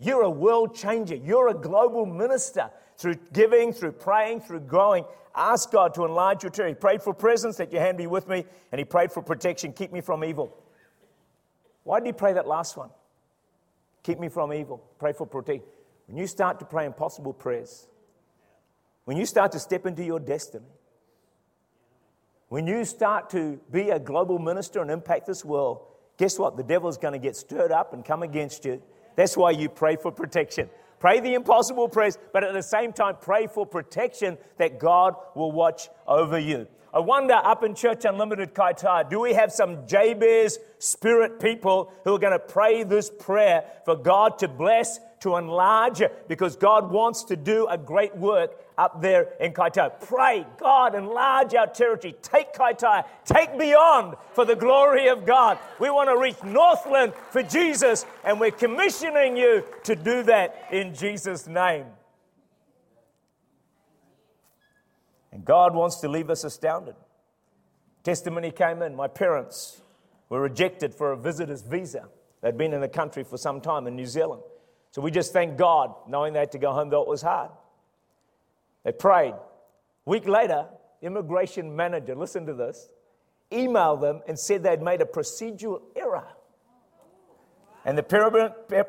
You're 0.00 0.22
a 0.22 0.30
world 0.30 0.74
changer. 0.74 1.14
You're 1.14 1.48
a 1.48 1.54
global 1.54 2.06
minister. 2.06 2.70
Through 2.96 3.14
giving, 3.32 3.72
through 3.72 3.92
praying, 3.92 4.40
through 4.40 4.60
growing, 4.60 5.04
ask 5.34 5.70
God 5.70 5.94
to 5.94 6.04
enlarge 6.04 6.42
your 6.42 6.50
territory. 6.50 6.70
He 6.72 6.74
prayed 6.74 7.02
for 7.02 7.14
presence, 7.14 7.56
that 7.58 7.72
your 7.72 7.80
hand 7.80 7.96
be 7.96 8.08
with 8.08 8.26
me, 8.28 8.44
and 8.72 8.78
he 8.78 8.84
prayed 8.84 9.12
for 9.12 9.22
protection, 9.22 9.72
keep 9.72 9.92
me 9.92 10.00
from 10.00 10.24
evil. 10.24 10.56
Why 11.84 12.00
did 12.00 12.06
he 12.06 12.12
pray 12.12 12.32
that 12.32 12.46
last 12.46 12.76
one? 12.76 12.90
Keep 14.02 14.18
me 14.18 14.28
from 14.28 14.52
evil. 14.52 14.82
Pray 14.98 15.12
for 15.12 15.26
protection. 15.26 15.68
When 16.06 16.16
you 16.16 16.26
start 16.26 16.58
to 16.58 16.64
pray 16.64 16.86
impossible 16.86 17.32
prayers, 17.32 17.86
when 19.08 19.16
you 19.16 19.24
start 19.24 19.52
to 19.52 19.58
step 19.58 19.86
into 19.86 20.04
your 20.04 20.20
destiny, 20.20 20.66
when 22.50 22.66
you 22.66 22.84
start 22.84 23.30
to 23.30 23.58
be 23.72 23.88
a 23.88 23.98
global 23.98 24.38
minister 24.38 24.82
and 24.82 24.90
impact 24.90 25.26
this 25.26 25.42
world, 25.42 25.80
guess 26.18 26.38
what? 26.38 26.58
The 26.58 26.62
devil's 26.62 26.98
going 26.98 27.14
to 27.14 27.18
get 27.18 27.34
stirred 27.34 27.72
up 27.72 27.94
and 27.94 28.04
come 28.04 28.22
against 28.22 28.66
you. 28.66 28.82
That's 29.16 29.34
why 29.34 29.52
you 29.52 29.70
pray 29.70 29.96
for 29.96 30.12
protection. 30.12 30.68
Pray 30.98 31.20
the 31.20 31.32
impossible 31.32 31.88
prayers, 31.88 32.18
but 32.34 32.44
at 32.44 32.52
the 32.52 32.62
same 32.62 32.92
time, 32.92 33.16
pray 33.18 33.46
for 33.46 33.64
protection 33.64 34.36
that 34.58 34.78
God 34.78 35.14
will 35.34 35.52
watch 35.52 35.88
over 36.06 36.38
you. 36.38 36.66
I 36.92 36.98
wonder 36.98 37.32
up 37.32 37.64
in 37.64 37.74
Church 37.74 38.04
Unlimited 38.04 38.54
Kaitaia, 38.54 39.08
do 39.08 39.20
we 39.20 39.32
have 39.32 39.50
some 39.52 39.86
Jabez 39.86 40.58
spirit 40.78 41.40
people 41.40 41.94
who 42.04 42.14
are 42.14 42.18
going 42.18 42.34
to 42.34 42.38
pray 42.38 42.82
this 42.82 43.08
prayer 43.08 43.64
for 43.86 43.96
God 43.96 44.38
to 44.40 44.48
bless, 44.48 45.00
to 45.20 45.36
enlarge, 45.36 46.02
because 46.28 46.56
God 46.56 46.90
wants 46.90 47.24
to 47.24 47.36
do 47.36 47.66
a 47.66 47.76
great 47.76 48.16
work 48.16 48.52
up 48.76 49.02
there 49.02 49.28
in 49.40 49.52
Kaitaia. 49.52 50.00
Pray, 50.00 50.46
God, 50.58 50.94
enlarge 50.94 51.54
our 51.54 51.66
territory. 51.66 52.14
Take 52.22 52.52
Kaitaia, 52.54 53.04
take 53.24 53.58
beyond 53.58 54.14
for 54.34 54.44
the 54.44 54.54
glory 54.54 55.08
of 55.08 55.26
God. 55.26 55.58
We 55.80 55.90
want 55.90 56.08
to 56.08 56.16
reach 56.16 56.42
Northland 56.44 57.12
for 57.30 57.42
Jesus, 57.42 58.06
and 58.24 58.38
we're 58.38 58.52
commissioning 58.52 59.36
you 59.36 59.64
to 59.84 59.96
do 59.96 60.22
that 60.24 60.68
in 60.70 60.94
Jesus' 60.94 61.46
name. 61.48 61.86
And 65.32 65.44
God 65.44 65.74
wants 65.74 65.96
to 66.00 66.08
leave 66.08 66.30
us 66.30 66.44
astounded. 66.44 66.94
Testimony 68.02 68.50
came 68.50 68.82
in. 68.82 68.94
My 68.94 69.08
parents 69.08 69.82
were 70.28 70.40
rejected 70.40 70.94
for 70.94 71.12
a 71.12 71.16
visitor's 71.16 71.62
visa. 71.62 72.08
They'd 72.40 72.56
been 72.56 72.72
in 72.72 72.80
the 72.80 72.88
country 72.88 73.24
for 73.24 73.36
some 73.36 73.60
time 73.60 73.86
in 73.86 73.96
New 73.96 74.06
Zealand. 74.06 74.42
So 74.90 75.02
we 75.02 75.10
just 75.10 75.32
thank 75.32 75.56
God, 75.56 75.94
knowing 76.08 76.32
they 76.32 76.40
had 76.40 76.52
to 76.52 76.58
go 76.58 76.72
home, 76.72 76.88
though 76.88 77.02
it 77.02 77.08
was 77.08 77.22
hard. 77.22 77.50
They 78.84 78.92
prayed. 78.92 79.34
A 79.34 80.10
week 80.10 80.26
later, 80.26 80.66
immigration 81.02 81.76
manager, 81.76 82.14
listen 82.14 82.46
to 82.46 82.54
this, 82.54 82.88
emailed 83.52 84.00
them 84.00 84.22
and 84.26 84.38
said 84.38 84.62
they'd 84.62 84.82
made 84.82 85.00
a 85.00 85.04
procedural 85.04 85.82
error. 85.94 86.26
And 87.84 87.96
the 87.96 88.02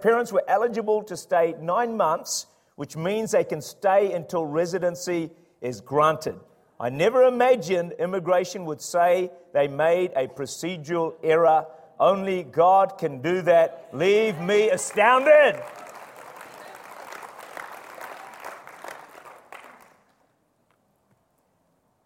parents 0.02 0.32
were 0.32 0.44
eligible 0.48 1.04
to 1.04 1.16
stay 1.16 1.56
nine 1.62 1.96
months, 1.96 2.48
which 2.76 2.96
means 2.98 3.32
they 3.32 3.44
can 3.44 3.62
stay 3.62 4.14
until 4.14 4.46
residency 4.46 5.30
is 5.62 5.82
granted. 5.82 6.40
I 6.80 6.90
never 6.90 7.24
imagined 7.24 7.94
immigration 8.00 8.66
would 8.66 8.82
say 8.82 9.32
they 9.54 9.68
made 9.68 10.12
a 10.16 10.28
procedural 10.28 11.16
error. 11.24 11.66
Only 12.00 12.44
God 12.44 12.98
can 12.98 13.22
do 13.22 13.42
that. 13.42 13.90
Leave 13.92 14.40
me 14.40 14.70
astounded. 14.70 15.62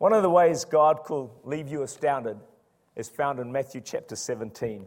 One 0.04 0.12
of 0.12 0.22
the 0.22 0.30
ways 0.30 0.66
God 0.66 1.06
could 1.06 1.30
leave 1.46 1.70
you 1.70 1.84
astounded 1.84 2.36
is 2.94 3.08
found 3.08 3.39
in 3.39 3.50
Matthew 3.54 3.80
chapter 3.80 4.18
17. 4.18 4.86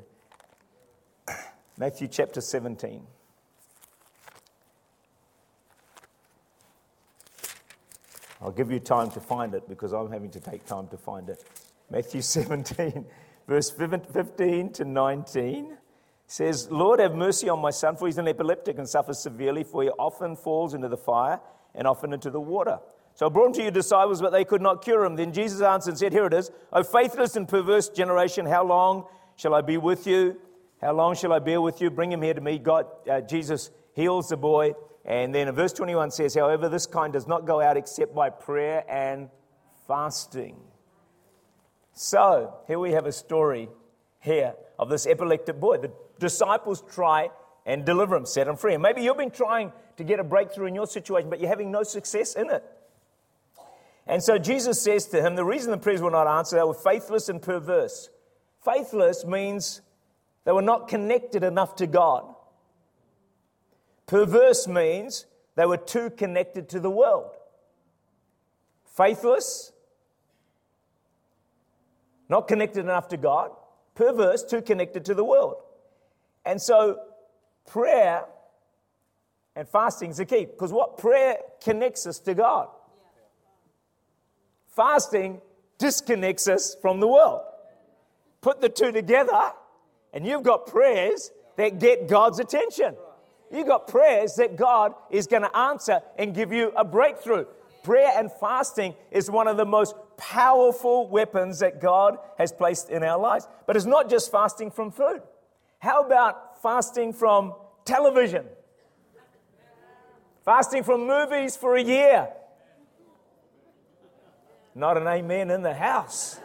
Matthew 1.79 2.07
chapter 2.07 2.43
17. 2.43 3.01
I'll 8.43 8.51
give 8.51 8.71
you 8.71 8.79
time 8.79 9.11
to 9.13 9.21
find 9.21 9.55
it 9.55 9.67
because 9.71 9.95
I'm 9.95 10.13
having 10.13 10.29
to 10.33 10.39
take 10.39 10.67
time 10.67 10.87
to 10.89 10.99
find 10.99 11.31
it. 11.31 11.43
Matthew 11.91 12.21
17, 12.21 13.07
verse 13.49 13.71
15 13.71 14.73
to 14.75 14.85
19 14.85 15.79
says, 16.27 16.71
Lord, 16.71 17.01
have 17.01 17.15
mercy 17.15 17.49
on 17.49 17.61
my 17.61 17.71
son, 17.71 17.97
for 17.97 18.05
he's 18.05 18.19
an 18.19 18.29
epileptic 18.29 18.77
and 18.77 18.87
suffers 18.87 19.19
severely, 19.19 19.65
for 19.65 19.83
he 19.83 19.89
often 19.89 20.37
falls 20.37 20.75
into 20.75 20.89
the 20.89 20.99
fire 20.99 21.41
and 21.75 21.87
often 21.87 22.13
into 22.13 22.29
the 22.29 22.39
water. 22.39 22.81
So 23.17 23.25
I 23.25 23.29
brought 23.31 23.47
him 23.47 23.53
to 23.55 23.63
your 23.63 23.71
disciples, 23.71 24.21
but 24.21 24.31
they 24.31 24.45
could 24.45 24.61
not 24.61 24.85
cure 24.85 25.03
him. 25.03 25.17
Then 25.17 25.33
Jesus 25.33 25.63
answered 25.63 25.91
and 25.93 25.99
said, 25.99 26.13
Here 26.13 26.27
it 26.27 26.35
is, 26.35 26.51
O 26.71 26.83
faithless 26.83 27.35
and 27.35 27.49
perverse 27.49 27.89
generation, 27.89 28.45
how 28.45 28.63
long 28.63 29.07
shall 29.37 29.55
I 29.55 29.63
be 29.63 29.79
with 29.79 30.07
you? 30.07 30.39
How 30.83 30.93
long 30.93 31.15
shall 31.15 31.33
I 31.33 31.39
bear 31.39 31.63
with 31.63 31.81
you? 31.81 31.91
Bring 31.91 32.13
him 32.13 32.21
here 32.21 32.35
to 32.35 32.43
me. 32.43 32.59
God, 32.59 32.87
uh, 33.11 33.23
Jesus 33.23 33.71
heals 33.95 34.29
the 34.29 34.37
boy. 34.37 34.75
And 35.07 35.35
then 35.35 35.49
in 35.49 35.55
verse 35.55 35.73
21 35.73 36.11
says, 36.11 36.35
However, 36.35 36.69
this 36.69 36.85
kind 36.85 37.11
does 37.11 37.27
not 37.27 37.47
go 37.47 37.59
out 37.63 37.79
except 37.79 38.15
by 38.15 38.29
prayer 38.29 38.85
and 38.87 39.31
fasting. 39.89 40.59
So 41.95 42.55
here 42.67 42.79
we 42.79 42.93
have 42.93 43.07
a 43.07 43.13
story 43.13 43.71
here 44.21 44.53
of 44.79 44.91
this 44.91 45.07
epileptic 45.07 45.59
boy. 45.59 45.79
The 45.79 45.91
disciples 46.19 46.85
try 46.93 47.31
and 47.65 47.87
deliver 47.87 48.15
him, 48.15 48.27
set 48.27 48.47
him 48.47 48.57
free. 48.57 48.75
And 48.75 48.83
maybe 48.83 49.01
you've 49.01 49.17
been 49.17 49.31
trying 49.31 49.73
to 49.97 50.05
get 50.05 50.21
a 50.21 50.25
breakthrough 50.25 50.67
in 50.67 50.75
your 50.75 50.87
situation, 50.87 51.31
but 51.31 51.41
you're 51.41 51.49
having 51.49 51.71
no 51.71 51.83
success 51.83 52.35
in 52.35 52.51
it. 52.51 52.63
And 54.07 54.23
so 54.23 54.39
Jesus 54.39 54.81
says 54.81 55.07
to 55.07 55.21
him, 55.21 55.35
The 55.35 55.45
reason 55.45 55.71
the 55.71 55.79
prayers 55.79 56.01
were 56.01 56.11
not 56.11 56.27
answered, 56.27 56.59
they 56.59 56.65
were 56.65 56.75
faithless 56.75 57.29
and 57.29 57.43
perverse. 57.43 58.09
Faithless 58.65 59.25
means 59.25 59.81
they 60.45 60.53
were 60.53 60.63
not 60.63 60.89
connected 60.89 61.43
enough 61.43 61.77
to 61.77 61.87
God. 61.87 62.35
Perverse 64.07 64.69
means 64.69 65.27
they 65.57 65.67
were 65.67 65.77
too 65.77 66.11
connected 66.11 66.69
to 66.71 66.81
the 66.81 66.91
world. 66.91 67.31
Faithless, 68.97 69.73
not 72.29 72.49
connected 72.49 72.81
enough 72.81 73.09
to 73.09 73.17
God. 73.17 73.51
Perverse, 73.95 74.45
too 74.45 74.63
connected 74.63 75.05
to 75.07 75.15
the 75.15 75.25
world. 75.25 75.57
And 76.45 76.63
so 76.63 77.01
prayer 77.67 78.25
and 79.57 79.69
fasting 79.69 80.11
is 80.11 80.19
the 80.19 80.25
key 80.25 80.45
because 80.45 80.73
what 80.73 80.99
prayer 80.99 81.39
connects 81.63 82.07
us 82.07 82.21
to 82.21 82.35
God. 82.35 82.69
Fasting 84.77 85.41
disconnects 85.79 86.47
us 86.49 86.77
from 86.83 87.01
the 87.01 87.09
world. 87.09 87.41
Put 88.43 88.61
the 88.61 88.69
two 88.69 88.93
together, 88.93 89.53
and 90.13 90.27
you've 90.27 90.43
got 90.43 90.67
prayers 90.67 91.33
that 91.57 91.81
get 91.81 92.09
God's 92.09 92.39
attention. 92.39 92.95
You've 93.51 93.67
got 93.67 93.89
prayers 93.89 94.35
that 94.35 94.57
God 94.57 94.95
is 95.11 95.27
going 95.27 95.43
to 95.43 95.57
answer 95.57 96.03
and 96.19 96.35
give 96.35 96.53
you 96.53 96.73
a 96.77 96.85
breakthrough. 96.85 97.47
Prayer 97.85 98.13
and 98.17 98.31
fasting 98.31 98.95
is 99.11 99.31
one 99.31 99.49
of 99.49 99.57
the 99.57 99.65
most 99.65 99.95
powerful 100.19 101.09
weapons 101.09 101.61
that 101.61 101.81
God 101.81 102.19
has 102.37 102.53
placed 102.53 102.91
in 102.91 103.03
our 103.03 103.19
lives. 103.19 103.49
But 103.67 103.77
it's 103.77 103.87
not 103.87 104.11
just 104.11 104.31
fasting 104.31 104.71
from 104.71 104.91
food. 104.91 105.23
How 105.79 106.03
about 106.03 106.61
fasting 106.61 107.13
from 107.13 107.55
television? 107.85 108.45
Fasting 110.45 110.83
from 110.83 111.07
movies 111.07 111.57
for 111.57 111.77
a 111.77 111.83
year. 111.83 112.29
Not 114.77 114.99
an 114.99 115.07
amen 115.07 115.51
in 115.51 115.63
the 115.63 115.73
house. 115.73 116.39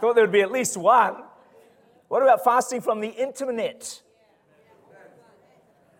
Thought 0.00 0.14
there'd 0.14 0.30
be 0.30 0.40
at 0.40 0.52
least 0.52 0.76
one. 0.76 1.16
What 2.06 2.22
about 2.22 2.44
fasting 2.44 2.80
from 2.80 3.00
the 3.00 3.08
internet? 3.08 4.00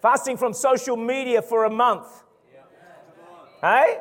Fasting 0.00 0.36
from 0.36 0.54
social 0.54 0.96
media 0.96 1.42
for 1.42 1.64
a 1.64 1.70
month. 1.70 2.06
Hey? 3.60 3.98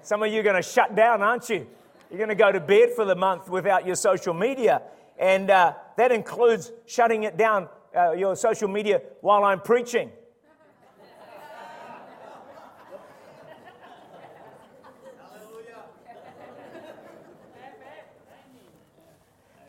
Some 0.00 0.22
of 0.22 0.32
you 0.32 0.40
are 0.40 0.42
going 0.42 0.56
to 0.56 0.62
shut 0.62 0.96
down, 0.96 1.20
aren't 1.20 1.50
you? 1.50 1.66
You're 2.08 2.16
going 2.16 2.30
to 2.30 2.34
go 2.34 2.50
to 2.50 2.60
bed 2.60 2.92
for 2.96 3.04
the 3.04 3.14
month 3.14 3.50
without 3.50 3.86
your 3.86 3.96
social 3.96 4.32
media. 4.32 4.80
And 5.18 5.50
uh, 5.50 5.74
that 5.98 6.10
includes 6.10 6.72
shutting 6.86 7.24
it 7.24 7.36
down, 7.36 7.68
uh, 7.94 8.12
your 8.12 8.34
social 8.34 8.68
media, 8.68 9.02
while 9.20 9.44
I'm 9.44 9.60
preaching. 9.60 10.10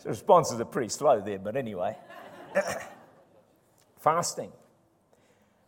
The 0.07 0.11
responses 0.11 0.57
are 0.61 0.63
pretty 0.63 0.87
slow 0.87 1.19
there, 1.19 1.37
but 1.37 1.57
anyway. 1.57 1.97
Fasting. 3.99 4.53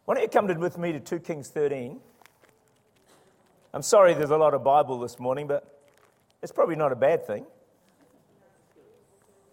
Why 0.05 0.13
don't 0.13 0.23
you 0.23 0.29
come 0.29 0.47
with 0.61 0.77
me 0.77 0.93
to 0.93 1.01
2 1.01 1.19
Kings 1.19 1.49
13? 1.49 1.99
I'm 3.73 3.81
sorry 3.81 4.13
there's 4.13 4.29
a 4.29 4.37
lot 4.37 4.53
of 4.53 4.63
Bible 4.63 4.97
this 4.97 5.19
morning, 5.19 5.45
but 5.45 5.81
it's 6.41 6.53
probably 6.53 6.77
not 6.77 6.93
a 6.93 6.95
bad 6.95 7.27
thing. 7.27 7.47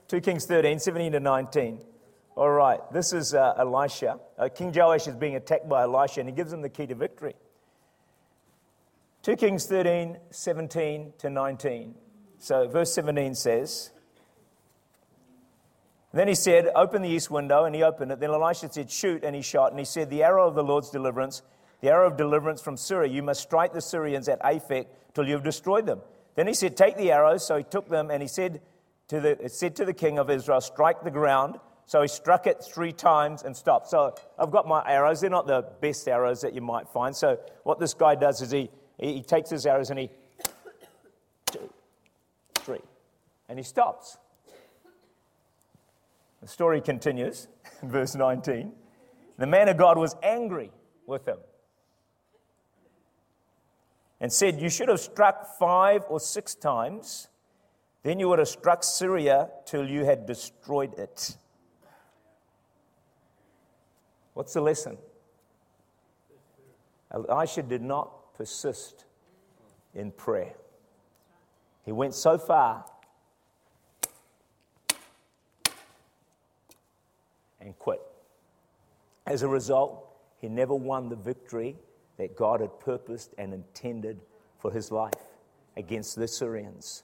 2 0.06 0.20
Kings 0.20 0.46
13, 0.46 0.78
17 0.78 1.10
to 1.10 1.18
19. 1.18 1.80
All 2.36 2.50
right, 2.50 2.78
this 2.92 3.12
is 3.12 3.34
uh, 3.34 3.54
Elisha. 3.58 4.20
Uh, 4.38 4.48
King 4.48 4.72
Joash 4.72 5.08
is 5.08 5.16
being 5.16 5.34
attacked 5.34 5.68
by 5.68 5.82
Elisha, 5.82 6.20
and 6.20 6.28
he 6.28 6.32
gives 6.32 6.52
him 6.52 6.62
the 6.62 6.68
key 6.68 6.86
to 6.86 6.94
victory. 6.94 7.34
2 9.22 9.34
Kings 9.34 9.66
13, 9.66 10.16
17 10.30 11.12
to 11.18 11.28
19. 11.28 11.96
So, 12.38 12.68
verse 12.68 12.94
17 12.94 13.34
says, 13.34 13.90
then 16.18 16.28
he 16.28 16.34
said, 16.34 16.70
Open 16.74 17.02
the 17.02 17.08
east 17.08 17.30
window, 17.30 17.64
and 17.64 17.74
he 17.74 17.82
opened 17.82 18.12
it. 18.12 18.20
Then 18.20 18.30
Elisha 18.30 18.72
said, 18.72 18.90
Shoot, 18.90 19.24
and 19.24 19.34
he 19.34 19.42
shot. 19.42 19.70
And 19.70 19.78
he 19.78 19.84
said, 19.84 20.08
The 20.08 20.22
arrow 20.22 20.48
of 20.48 20.54
the 20.54 20.62
Lord's 20.62 20.90
deliverance, 20.90 21.42
the 21.80 21.90
arrow 21.90 22.06
of 22.06 22.16
deliverance 22.16 22.62
from 22.62 22.76
Syria, 22.76 23.12
you 23.12 23.22
must 23.22 23.42
strike 23.42 23.72
the 23.72 23.80
Syrians 23.82 24.28
at 24.28 24.40
Aphek 24.42 24.86
till 25.14 25.26
you 25.26 25.34
have 25.34 25.44
destroyed 25.44 25.86
them. 25.86 26.00
Then 26.34 26.46
he 26.46 26.54
said, 26.54 26.76
Take 26.76 26.96
the 26.96 27.12
arrows. 27.12 27.46
So 27.46 27.56
he 27.56 27.64
took 27.64 27.88
them, 27.88 28.10
and 28.10 28.22
he 28.22 28.28
said 28.28 28.62
to 29.08 29.20
the, 29.20 29.48
said 29.48 29.76
to 29.76 29.84
the 29.84 29.92
king 29.92 30.18
of 30.18 30.30
Israel, 30.30 30.60
Strike 30.60 31.02
the 31.02 31.10
ground. 31.10 31.58
So 31.86 32.02
he 32.02 32.08
struck 32.08 32.46
it 32.46 32.64
three 32.64 32.92
times 32.92 33.42
and 33.42 33.56
stopped. 33.56 33.88
So 33.88 34.14
I've 34.38 34.50
got 34.50 34.66
my 34.66 34.82
arrows. 34.86 35.20
They're 35.20 35.30
not 35.30 35.46
the 35.46 35.66
best 35.80 36.08
arrows 36.08 36.40
that 36.40 36.52
you 36.52 36.60
might 36.60 36.88
find. 36.88 37.14
So 37.14 37.38
what 37.62 37.78
this 37.78 37.94
guy 37.94 38.16
does 38.16 38.42
is 38.42 38.50
he, 38.50 38.70
he 38.98 39.22
takes 39.22 39.50
his 39.50 39.66
arrows 39.66 39.90
and 39.90 39.98
he, 40.00 40.10
two, 41.46 41.70
three, 42.54 42.80
and 43.48 43.56
he 43.56 43.62
stops. 43.62 44.18
The 46.46 46.52
story 46.52 46.80
continues 46.80 47.48
in 47.82 47.90
verse 47.90 48.14
19. 48.14 48.70
The 49.36 49.48
man 49.48 49.68
of 49.68 49.76
God 49.76 49.98
was 49.98 50.14
angry 50.22 50.70
with 51.04 51.26
him 51.26 51.38
and 54.20 54.32
said, 54.32 54.60
You 54.60 54.70
should 54.70 54.88
have 54.88 55.00
struck 55.00 55.58
five 55.58 56.04
or 56.08 56.20
six 56.20 56.54
times, 56.54 57.26
then 58.04 58.20
you 58.20 58.28
would 58.28 58.38
have 58.38 58.46
struck 58.46 58.84
Syria 58.84 59.48
till 59.64 59.90
you 59.90 60.04
had 60.04 60.24
destroyed 60.24 60.96
it. 60.96 61.36
What's 64.34 64.52
the 64.52 64.60
lesson? 64.60 64.98
Elisha 67.12 67.64
did 67.64 67.82
not 67.82 68.34
persist 68.34 69.04
in 69.96 70.12
prayer. 70.12 70.54
He 71.84 71.90
went 71.90 72.14
so 72.14 72.38
far 72.38 72.84
and 77.66 77.78
quit. 77.78 78.00
As 79.26 79.42
a 79.42 79.48
result, 79.48 80.06
he 80.40 80.48
never 80.48 80.74
won 80.74 81.08
the 81.08 81.16
victory 81.16 81.76
that 82.16 82.36
God 82.36 82.60
had 82.60 82.80
purposed 82.80 83.34
and 83.36 83.52
intended 83.52 84.20
for 84.58 84.70
his 84.70 84.90
life 84.90 85.12
against 85.76 86.16
the 86.16 86.28
Syrians. 86.28 87.02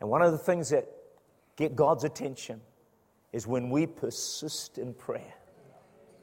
And 0.00 0.10
one 0.10 0.20
of 0.20 0.32
the 0.32 0.38
things 0.38 0.68
that 0.70 0.88
get 1.56 1.76
God's 1.76 2.04
attention 2.04 2.60
is 3.32 3.46
when 3.46 3.70
we 3.70 3.86
persist 3.86 4.76
in 4.78 4.92
prayer. 4.92 5.34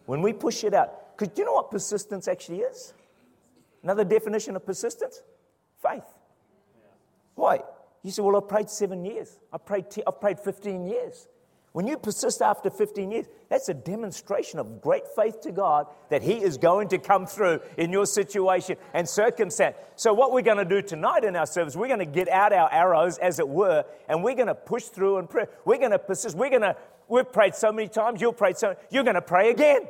When 0.06 0.22
we 0.22 0.34
push 0.34 0.64
it 0.64 0.74
out. 0.74 1.18
Because 1.18 1.34
do 1.34 1.42
you 1.42 1.46
know 1.46 1.54
what 1.54 1.72
persistence 1.72 2.28
actually 2.28 2.60
is? 2.60 2.94
Another 3.84 4.04
definition 4.04 4.56
of 4.56 4.66
persistence? 4.66 5.24
Faith. 5.82 6.04
Why? 7.36 7.62
You 8.04 8.12
say, 8.12 8.22
well, 8.22 8.36
I've 8.36 8.48
prayed 8.48 8.70
seven 8.70 9.06
years. 9.06 9.40
I've 9.52 9.66
prayed, 9.66 9.86
I've 10.06 10.20
prayed 10.20 10.40
15 10.40 10.88
years. 10.88 11.28
When 11.78 11.86
you 11.86 12.00
persist 12.00 12.42
after 12.42 12.72
15 12.72 13.12
years, 13.12 13.28
that's 13.50 13.70
a 13.70 13.74
demonstration 13.76 14.58
of 14.58 14.82
great 14.82 15.04
faith 15.16 15.42
to 15.42 15.52
God 15.52 15.86
that 16.10 16.24
He 16.24 16.34
is 16.34 16.58
going 16.58 16.88
to 16.88 16.98
come 16.98 17.28
through 17.28 17.60
in 17.78 17.92
your 17.92 18.08
situation 18.08 18.78
and 18.96 19.08
circumstance. 19.08 19.76
So, 19.96 20.12
what 20.12 20.32
we're 20.32 20.42
going 20.42 20.58
to 20.58 20.66
do 20.66 20.82
tonight 20.82 21.24
in 21.24 21.36
our 21.36 21.46
service, 21.46 21.76
we're 21.76 21.86
going 21.86 22.00
to 22.00 22.06
get 22.06 22.30
out 22.30 22.52
our 22.52 22.74
arrows, 22.74 23.20
as 23.20 23.38
it 23.38 23.48
were, 23.48 23.86
and 24.10 24.24
we're 24.24 24.34
going 24.34 24.48
to 24.48 24.56
push 24.56 24.86
through 24.86 25.20
and 25.20 25.30
pray. 25.30 25.46
We're 25.66 25.78
going 25.78 25.92
to 25.92 26.00
persist. 26.00 26.36
We're 26.36 26.50
going 26.50 26.64
to, 26.64 26.76
we've 27.10 27.32
prayed 27.32 27.54
so 27.54 27.72
many 27.72 27.90
times, 27.90 28.22
you'll 28.22 28.34
pray 28.34 28.54
so 28.54 28.76
you're 28.90 29.04
going 29.04 29.14
to 29.14 29.22
pray 29.22 29.52
again. 29.52 29.82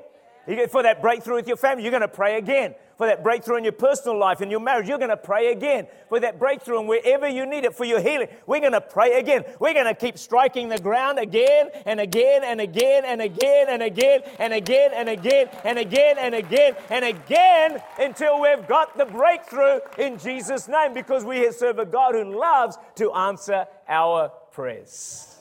For 0.47 0.81
that 0.81 1.01
breakthrough 1.01 1.35
with 1.35 1.47
your 1.47 1.57
family, 1.57 1.83
you're 1.83 1.91
going 1.91 2.01
to 2.01 2.07
pray 2.07 2.37
again. 2.37 2.73
For 2.97 3.05
that 3.05 3.21
breakthrough 3.21 3.57
in 3.57 3.63
your 3.65 3.73
personal 3.73 4.17
life, 4.17 4.41
in 4.41 4.49
your 4.49 4.61
marriage, 4.61 4.87
you're 4.87 4.97
going 4.97 5.09
to 5.09 5.17
pray 5.17 5.51
again. 5.51 5.87
For 6.07 6.21
that 6.21 6.39
breakthrough 6.39 6.79
and 6.79 6.87
wherever 6.87 7.27
you 7.27 7.45
need 7.45 7.65
it 7.65 7.75
for 7.75 7.83
your 7.83 7.99
healing, 7.99 8.29
we're 8.47 8.61
going 8.61 8.71
to 8.71 8.81
pray 8.81 9.19
again. 9.19 9.43
We're 9.59 9.73
going 9.73 9.85
to 9.85 9.93
keep 9.93 10.17
striking 10.17 10.69
the 10.69 10.79
ground 10.79 11.19
again 11.19 11.69
and 11.85 11.99
again 11.99 12.43
and 12.45 12.61
again 12.61 13.03
and 13.05 13.21
again 13.21 13.65
and 13.67 13.83
again 13.83 14.21
and 14.39 14.53
again 14.53 14.91
and 14.93 15.09
again 15.09 15.49
and 15.65 15.77
again 15.77 16.17
and 16.17 16.33
again 16.33 16.75
and 16.89 17.05
again 17.05 17.83
until 17.99 18.41
we've 18.41 18.67
got 18.67 18.97
the 18.97 19.05
breakthrough 19.05 19.79
in 19.97 20.17
Jesus' 20.17 20.69
name 20.69 20.93
because 20.93 21.25
we 21.25 21.51
serve 21.51 21.77
a 21.77 21.85
God 21.85 22.15
who 22.15 22.39
loves 22.39 22.77
to 22.95 23.11
answer 23.11 23.65
our 23.89 24.31
prayers. 24.53 25.35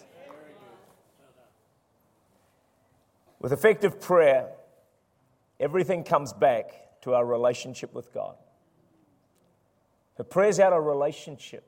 With 3.39 3.53
effective 3.53 4.01
prayer, 4.01 4.49
everything 5.61 6.05
comes 6.05 6.33
back 6.33 7.01
to 7.03 7.15
our 7.15 7.25
relationship 7.25 7.95
with 7.95 8.13
God. 8.13 8.37
If 10.19 10.29
prayer's 10.31 10.59
out 10.59 10.73
of 10.73 10.85
relationship, 10.85 11.65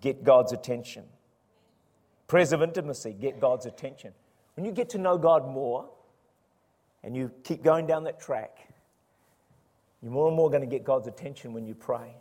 get 0.00 0.24
God's 0.24 0.52
attention. 0.52 1.04
Prayers 2.26 2.52
of 2.52 2.62
intimacy, 2.62 3.12
get 3.12 3.40
God's 3.40 3.66
attention. 3.66 4.12
When 4.54 4.64
you 4.64 4.72
get 4.72 4.90
to 4.90 4.98
know 4.98 5.18
God 5.18 5.46
more 5.46 5.88
and 7.04 7.14
you 7.14 7.30
keep 7.44 7.62
going 7.62 7.86
down 7.86 8.04
that 8.04 8.20
track, 8.20 8.58
you're 10.02 10.12
more 10.12 10.28
and 10.28 10.36
more 10.36 10.50
going 10.50 10.62
to 10.62 10.66
get 10.66 10.84
God's 10.84 11.06
attention 11.06 11.52
when 11.52 11.66
you 11.66 11.74
pray. 11.74 12.16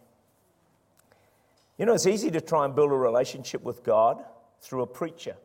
You 1.77 1.85
know, 1.85 1.93
it's 1.93 2.07
easy 2.07 2.31
to 2.31 2.41
try 2.41 2.65
and 2.65 2.75
build 2.75 2.91
a 2.91 2.95
relationship 2.95 3.63
with 3.63 3.83
God 3.83 4.23
through 4.61 4.81
a 4.81 4.87
preacher, 4.87 5.35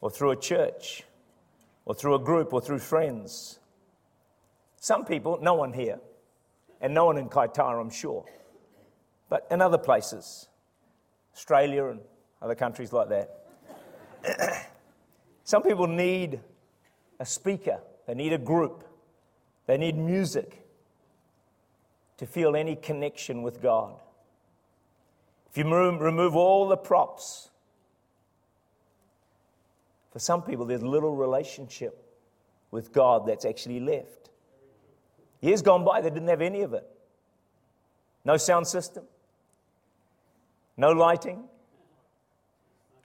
or 0.00 0.10
through 0.10 0.30
a 0.30 0.36
church, 0.36 1.02
or 1.90 1.94
through 1.94 2.14
a 2.14 2.20
group, 2.20 2.52
or 2.52 2.60
through 2.60 2.78
friends. 2.78 3.58
Some 4.76 5.04
people, 5.04 5.40
no 5.42 5.54
one 5.54 5.72
here, 5.72 5.98
and 6.80 6.94
no 6.94 7.06
one 7.06 7.18
in 7.18 7.28
Kaitaia, 7.28 7.80
I'm 7.80 7.90
sure, 7.90 8.24
but 9.28 9.44
in 9.50 9.60
other 9.60 9.76
places, 9.76 10.46
Australia 11.34 11.86
and 11.86 11.98
other 12.40 12.54
countries 12.54 12.92
like 12.92 13.08
that, 13.08 13.44
some 15.42 15.64
people 15.64 15.88
need 15.88 16.38
a 17.18 17.26
speaker, 17.26 17.80
they 18.06 18.14
need 18.14 18.34
a 18.34 18.38
group, 18.38 18.84
they 19.66 19.76
need 19.76 19.98
music 19.98 20.64
to 22.18 22.24
feel 22.24 22.54
any 22.54 22.76
connection 22.76 23.42
with 23.42 23.60
God. 23.60 23.96
If 25.50 25.58
you 25.58 25.64
remove 25.64 26.36
all 26.36 26.68
the 26.68 26.76
props, 26.76 27.49
for 30.10 30.18
some 30.18 30.42
people, 30.42 30.64
there's 30.64 30.82
little 30.82 31.14
relationship 31.14 32.04
with 32.70 32.92
God 32.92 33.26
that's 33.26 33.44
actually 33.44 33.80
left. 33.80 34.30
Years 35.40 35.62
gone 35.62 35.84
by, 35.84 36.00
they 36.00 36.10
didn't 36.10 36.28
have 36.28 36.42
any 36.42 36.62
of 36.62 36.74
it. 36.74 36.86
No 38.24 38.36
sound 38.36 38.66
system, 38.66 39.04
no 40.76 40.90
lighting, 40.90 41.44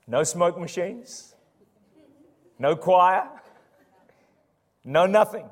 no 0.07 0.23
smoke 0.23 0.59
machines, 0.59 1.35
no 2.59 2.75
choir, 2.75 3.29
no 4.83 5.05
nothing. 5.05 5.47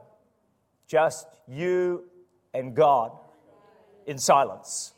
Just 0.87 1.27
you 1.47 2.03
and 2.53 2.75
God 2.75 3.11
in 4.05 4.17
silence. 4.17 4.93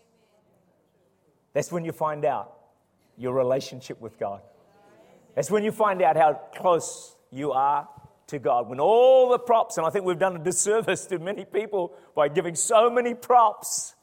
That's 1.53 1.71
when 1.71 1.85
you 1.85 1.91
find 1.91 2.25
out 2.25 2.53
your 3.17 3.33
relationship 3.33 4.01
with 4.01 4.19
God. 4.19 4.41
That's 5.36 5.52
when 5.52 5.63
you 5.63 5.71
find 5.71 6.02
out 6.02 6.15
how 6.15 6.34
close 6.56 7.15
you 7.30 7.52
are 7.52 7.88
to 8.28 8.39
God. 8.39 8.69
When 8.69 8.80
all 8.80 9.30
the 9.30 9.38
props, 9.38 9.78
and 9.78 9.86
I 9.86 9.89
think 9.89 10.06
we've 10.06 10.17
done 10.17 10.36
a 10.36 10.39
disservice 10.39 11.06
to 11.08 11.19
many 11.19 11.45
people 11.45 11.93
by 12.15 12.30
giving 12.30 12.56
so 12.56 12.89
many 12.89 13.13
props 13.13 13.95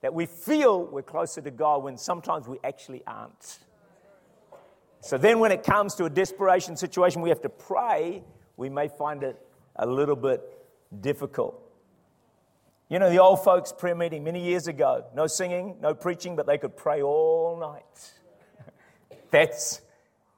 that 0.00 0.14
we 0.14 0.26
feel 0.26 0.84
we're 0.84 1.02
closer 1.02 1.40
to 1.40 1.50
God 1.50 1.82
when 1.82 1.96
sometimes 1.96 2.46
we 2.46 2.58
actually 2.62 3.02
aren't. 3.06 3.58
So 5.00 5.18
then, 5.18 5.38
when 5.38 5.52
it 5.52 5.64
comes 5.64 5.94
to 5.96 6.06
a 6.06 6.10
desperation 6.10 6.76
situation, 6.76 7.20
we 7.20 7.28
have 7.28 7.42
to 7.42 7.50
pray, 7.50 8.22
we 8.56 8.70
may 8.70 8.88
find 8.88 9.22
it 9.22 9.38
a 9.76 9.86
little 9.86 10.16
bit 10.16 10.40
difficult. 11.00 11.60
You 12.88 12.98
know, 12.98 13.10
the 13.10 13.18
old 13.18 13.42
folks' 13.42 13.72
prayer 13.72 13.94
meeting 13.94 14.24
many 14.24 14.42
years 14.42 14.66
ago 14.66 15.04
no 15.14 15.26
singing, 15.26 15.76
no 15.80 15.94
preaching, 15.94 16.36
but 16.36 16.46
they 16.46 16.58
could 16.58 16.76
pray 16.76 17.02
all 17.02 17.58
night. 17.58 18.12
That's 19.30 19.80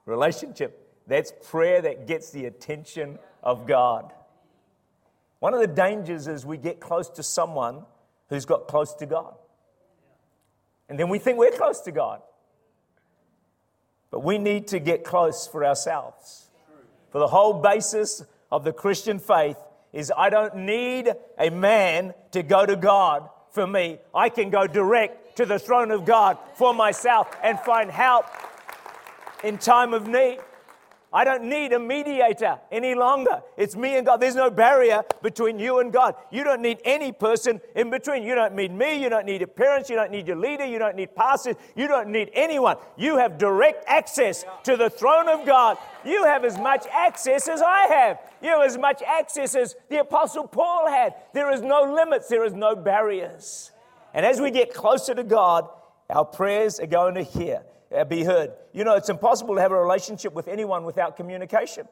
relationship. 0.07 0.83
That's 1.05 1.31
prayer 1.49 1.81
that 1.81 2.07
gets 2.07 2.31
the 2.31 2.45
attention 2.45 3.19
of 3.43 3.67
God. 3.67 4.11
One 5.39 5.53
of 5.53 5.59
the 5.59 5.67
dangers 5.67 6.27
is 6.27 6.45
we 6.45 6.57
get 6.57 6.79
close 6.79 7.09
to 7.11 7.23
someone 7.23 7.85
who's 8.29 8.45
got 8.45 8.67
close 8.67 8.93
to 8.95 9.05
God. 9.05 9.35
And 10.89 10.99
then 10.99 11.09
we 11.09 11.19
think 11.19 11.37
we're 11.37 11.51
close 11.51 11.81
to 11.81 11.91
God. 11.91 12.21
But 14.09 14.21
we 14.21 14.37
need 14.37 14.67
to 14.69 14.79
get 14.79 15.03
close 15.03 15.47
for 15.47 15.65
ourselves. 15.65 16.49
For 17.11 17.19
the 17.19 17.27
whole 17.27 17.61
basis 17.61 18.23
of 18.51 18.63
the 18.63 18.73
Christian 18.73 19.19
faith 19.19 19.57
is 19.93 20.11
I 20.15 20.29
don't 20.29 20.55
need 20.55 21.13
a 21.37 21.49
man 21.49 22.13
to 22.31 22.43
go 22.43 22.65
to 22.65 22.75
God 22.75 23.29
for 23.51 23.67
me. 23.67 23.99
I 24.13 24.29
can 24.29 24.49
go 24.49 24.67
direct 24.67 25.37
to 25.37 25.45
the 25.45 25.59
throne 25.59 25.91
of 25.91 26.05
God 26.05 26.37
for 26.55 26.73
myself 26.73 27.27
and 27.43 27.59
find 27.59 27.91
help 27.91 28.25
in 29.43 29.57
time 29.57 29.93
of 29.93 30.07
need. 30.07 30.39
I 31.13 31.23
don't 31.23 31.45
need 31.45 31.71
a 31.71 31.79
mediator 31.79 32.59
any 32.69 32.93
longer. 32.93 33.41
It's 33.55 33.77
me 33.77 33.95
and 33.95 34.05
God. 34.05 34.19
There's 34.19 34.35
no 34.35 34.49
barrier 34.49 35.03
between 35.21 35.57
you 35.57 35.79
and 35.79 35.91
God. 35.91 36.15
You 36.31 36.43
don't 36.43 36.61
need 36.61 36.79
any 36.83 37.13
person 37.13 37.61
in 37.75 37.89
between. 37.89 38.23
You 38.23 38.35
don't 38.35 38.55
need 38.55 38.73
me. 38.73 39.01
You 39.01 39.09
don't 39.09 39.25
need 39.25 39.39
your 39.39 39.47
parents. 39.47 39.89
You 39.89 39.95
don't 39.95 40.11
need 40.11 40.27
your 40.27 40.35
leader. 40.35 40.65
You 40.65 40.79
don't 40.79 40.97
need 40.97 41.15
pastors. 41.15 41.55
You 41.77 41.87
don't 41.87 42.09
need 42.09 42.29
anyone. 42.33 42.75
You 42.97 43.17
have 43.17 43.37
direct 43.37 43.85
access 43.87 44.43
to 44.63 44.75
the 44.75 44.89
throne 44.89 45.29
of 45.29 45.45
God. 45.45 45.77
You 46.03 46.25
have 46.25 46.43
as 46.43 46.57
much 46.57 46.85
access 46.91 47.47
as 47.47 47.61
I 47.61 47.87
have. 47.87 48.19
You 48.41 48.49
have 48.49 48.63
as 48.63 48.77
much 48.77 49.01
access 49.01 49.55
as 49.55 49.75
the 49.89 50.01
Apostle 50.01 50.47
Paul 50.47 50.89
had. 50.89 51.15
There 51.33 51.51
is 51.53 51.61
no 51.61 51.83
limits, 51.83 52.27
there 52.27 52.43
is 52.43 52.53
no 52.53 52.75
barriers. 52.75 53.71
And 54.13 54.25
as 54.25 54.41
we 54.41 54.51
get 54.51 54.73
closer 54.73 55.15
to 55.15 55.23
God, 55.23 55.69
our 56.09 56.25
prayers 56.25 56.81
are 56.81 56.87
going 56.87 57.15
to 57.15 57.23
hear. 57.23 57.63
Uh, 57.95 58.03
be 58.03 58.23
heard. 58.23 58.51
You 58.73 58.83
know, 58.83 58.95
it's 58.95 59.09
impossible 59.09 59.55
to 59.55 59.61
have 59.61 59.71
a 59.71 59.79
relationship 59.79 60.33
with 60.33 60.47
anyone 60.47 60.83
without 60.83 61.15
communication. 61.15 61.87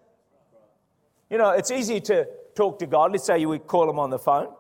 You 1.30 1.38
know, 1.38 1.52
it's 1.52 1.72
easy 1.72 2.02
to 2.02 2.28
talk 2.56 2.80
to 2.80 2.86
God. 2.86 3.12
Let's 3.12 3.26
say 3.26 3.40
you 3.40 3.50
would 3.50 3.66
call 3.66 3.90
him 3.90 3.98
on 3.98 4.10
the 4.10 4.20
phone, 4.20 4.54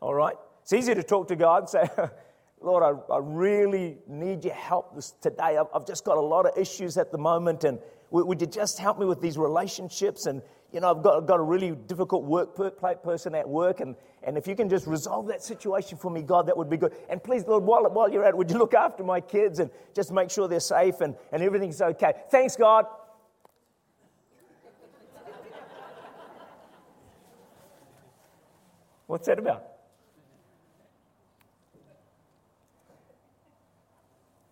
all 0.00 0.14
right? 0.14 0.36
It's 0.62 0.72
easy 0.72 0.94
to 0.94 1.02
talk 1.02 1.28
to 1.28 1.36
God 1.36 1.62
and 1.62 1.68
say, 1.68 1.88
Lord, 2.60 2.82
I, 2.82 3.12
I 3.12 3.18
really 3.22 3.98
need 4.08 4.44
your 4.44 4.54
help 4.54 4.94
this, 4.94 5.14
today. 5.20 5.56
I've, 5.58 5.66
I've, 5.74 5.86
just 5.86 6.04
got 6.04 6.16
a 6.16 6.22
lot 6.22 6.46
of 6.46 6.58
issues 6.58 6.98
at 6.98 7.12
the 7.12 7.18
moment, 7.18 7.64
and 7.64 7.78
would, 8.10 8.26
would 8.26 8.40
you 8.40 8.46
just 8.46 8.78
help 8.78 8.98
me 8.98 9.06
with 9.06 9.20
these 9.20 9.38
relationships? 9.38 10.26
And 10.26 10.42
you 10.72 10.80
know, 10.80 10.90
I've 10.90 11.02
got, 11.02 11.26
got 11.26 11.40
a 11.40 11.42
really 11.42 11.70
difficult 11.70 12.24
work 12.24 12.54
person 13.02 13.34
at 13.34 13.48
work, 13.48 13.80
and, 13.80 13.96
and 14.22 14.36
if 14.36 14.46
you 14.46 14.54
can 14.54 14.68
just 14.68 14.86
resolve 14.86 15.26
that 15.28 15.42
situation 15.42 15.96
for 15.96 16.10
me, 16.10 16.20
God, 16.22 16.46
that 16.46 16.56
would 16.56 16.68
be 16.68 16.76
good. 16.76 16.94
And 17.08 17.22
please, 17.22 17.46
Lord, 17.46 17.64
while, 17.64 17.84
while 17.90 18.10
you're 18.10 18.24
at 18.24 18.30
it, 18.30 18.36
would 18.36 18.50
you 18.50 18.58
look 18.58 18.74
after 18.74 19.02
my 19.02 19.20
kids 19.20 19.60
and 19.60 19.70
just 19.94 20.12
make 20.12 20.30
sure 20.30 20.46
they're 20.46 20.60
safe 20.60 21.00
and, 21.00 21.14
and 21.32 21.42
everything's 21.42 21.80
okay? 21.80 22.12
Thanks, 22.30 22.54
God. 22.56 22.86
What's 29.06 29.26
that 29.26 29.38
about? 29.38 29.64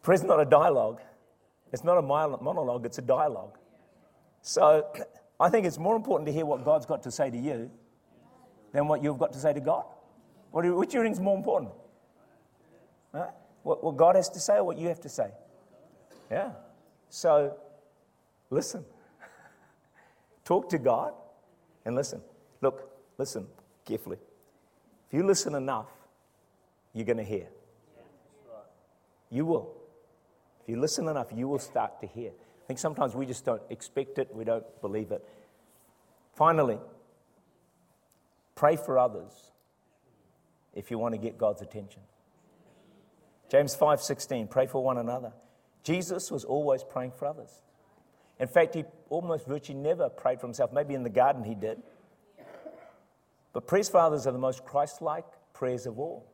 Prayer's 0.02 0.22
not 0.22 0.40
a 0.40 0.46
dialogue. 0.46 1.02
It's 1.72 1.84
not 1.84 1.98
a 1.98 2.02
monologue, 2.02 2.86
it's 2.86 2.96
a 2.96 3.02
dialogue. 3.02 3.58
So 4.40 4.90
I 5.38 5.50
think 5.50 5.66
it's 5.66 5.78
more 5.78 5.96
important 5.96 6.26
to 6.26 6.32
hear 6.32 6.46
what 6.46 6.64
God's 6.64 6.86
got 6.86 7.02
to 7.02 7.10
say 7.10 7.30
to 7.30 7.36
you 7.36 7.70
than 8.72 8.88
what 8.88 9.02
you've 9.02 9.18
got 9.18 9.32
to 9.34 9.38
say 9.38 9.52
to 9.52 9.60
God. 9.60 9.84
What 10.50 10.62
do 10.62 10.74
which 10.76 10.90
do 10.90 10.98
you 10.98 11.02
think 11.02 11.14
is 11.14 11.20
more 11.20 11.36
important? 11.36 11.72
Huh? 13.12 13.26
What, 13.62 13.84
what 13.84 13.96
God 13.96 14.16
has 14.16 14.28
to 14.30 14.40
say 14.40 14.54
or 14.56 14.64
what 14.64 14.78
you 14.78 14.88
have 14.88 15.00
to 15.00 15.08
say? 15.08 15.30
Yeah. 16.30 16.52
So 17.10 17.56
listen. 18.50 18.84
Talk 20.44 20.70
to 20.70 20.78
God 20.78 21.12
and 21.84 21.94
listen. 21.94 22.22
Look, 22.60 22.90
listen 23.18 23.46
carefully. 23.84 24.18
If 25.08 25.14
you 25.14 25.26
listen 25.26 25.54
enough, 25.54 25.88
you're 26.94 27.04
going 27.04 27.18
to 27.18 27.24
hear. 27.24 27.48
You 29.30 29.44
will. 29.44 29.72
If 30.62 30.68
you 30.68 30.80
listen 30.80 31.08
enough, 31.08 31.28
you 31.34 31.48
will 31.48 31.58
start 31.58 32.00
to 32.00 32.06
hear. 32.06 32.30
I 32.66 32.68
think 32.68 32.80
sometimes 32.80 33.14
we 33.14 33.26
just 33.26 33.44
don't 33.44 33.62
expect 33.70 34.18
it, 34.18 34.34
we 34.34 34.42
don't 34.42 34.64
believe 34.80 35.12
it. 35.12 35.24
Finally, 36.34 36.80
pray 38.56 38.74
for 38.74 38.98
others 38.98 39.52
if 40.74 40.90
you 40.90 40.98
want 40.98 41.14
to 41.14 41.18
get 41.18 41.38
God's 41.38 41.62
attention. 41.62 42.02
James 43.48 43.76
5:16, 43.76 44.48
pray 44.48 44.66
for 44.66 44.82
one 44.82 44.98
another. 44.98 45.32
Jesus 45.84 46.28
was 46.32 46.44
always 46.44 46.82
praying 46.82 47.12
for 47.12 47.26
others. 47.26 47.62
In 48.40 48.48
fact, 48.48 48.74
he 48.74 48.84
almost 49.10 49.46
virtually 49.46 49.78
never 49.78 50.08
prayed 50.08 50.40
for 50.40 50.48
himself. 50.48 50.72
Maybe 50.72 50.94
in 50.94 51.04
the 51.04 51.08
garden 51.08 51.44
he 51.44 51.54
did. 51.54 51.80
But 53.52 53.68
prayers 53.68 53.88
for 53.88 53.98
others 53.98 54.26
are 54.26 54.32
the 54.32 54.38
most 54.38 54.64
Christ 54.64 55.00
like 55.00 55.24
prayers 55.52 55.86
of 55.86 56.00
all. 56.00 56.26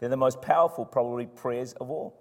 They're 0.00 0.08
the 0.08 0.16
most 0.16 0.40
powerful, 0.40 0.86
probably, 0.86 1.26
prayers 1.26 1.74
of 1.74 1.90
all. 1.90 2.18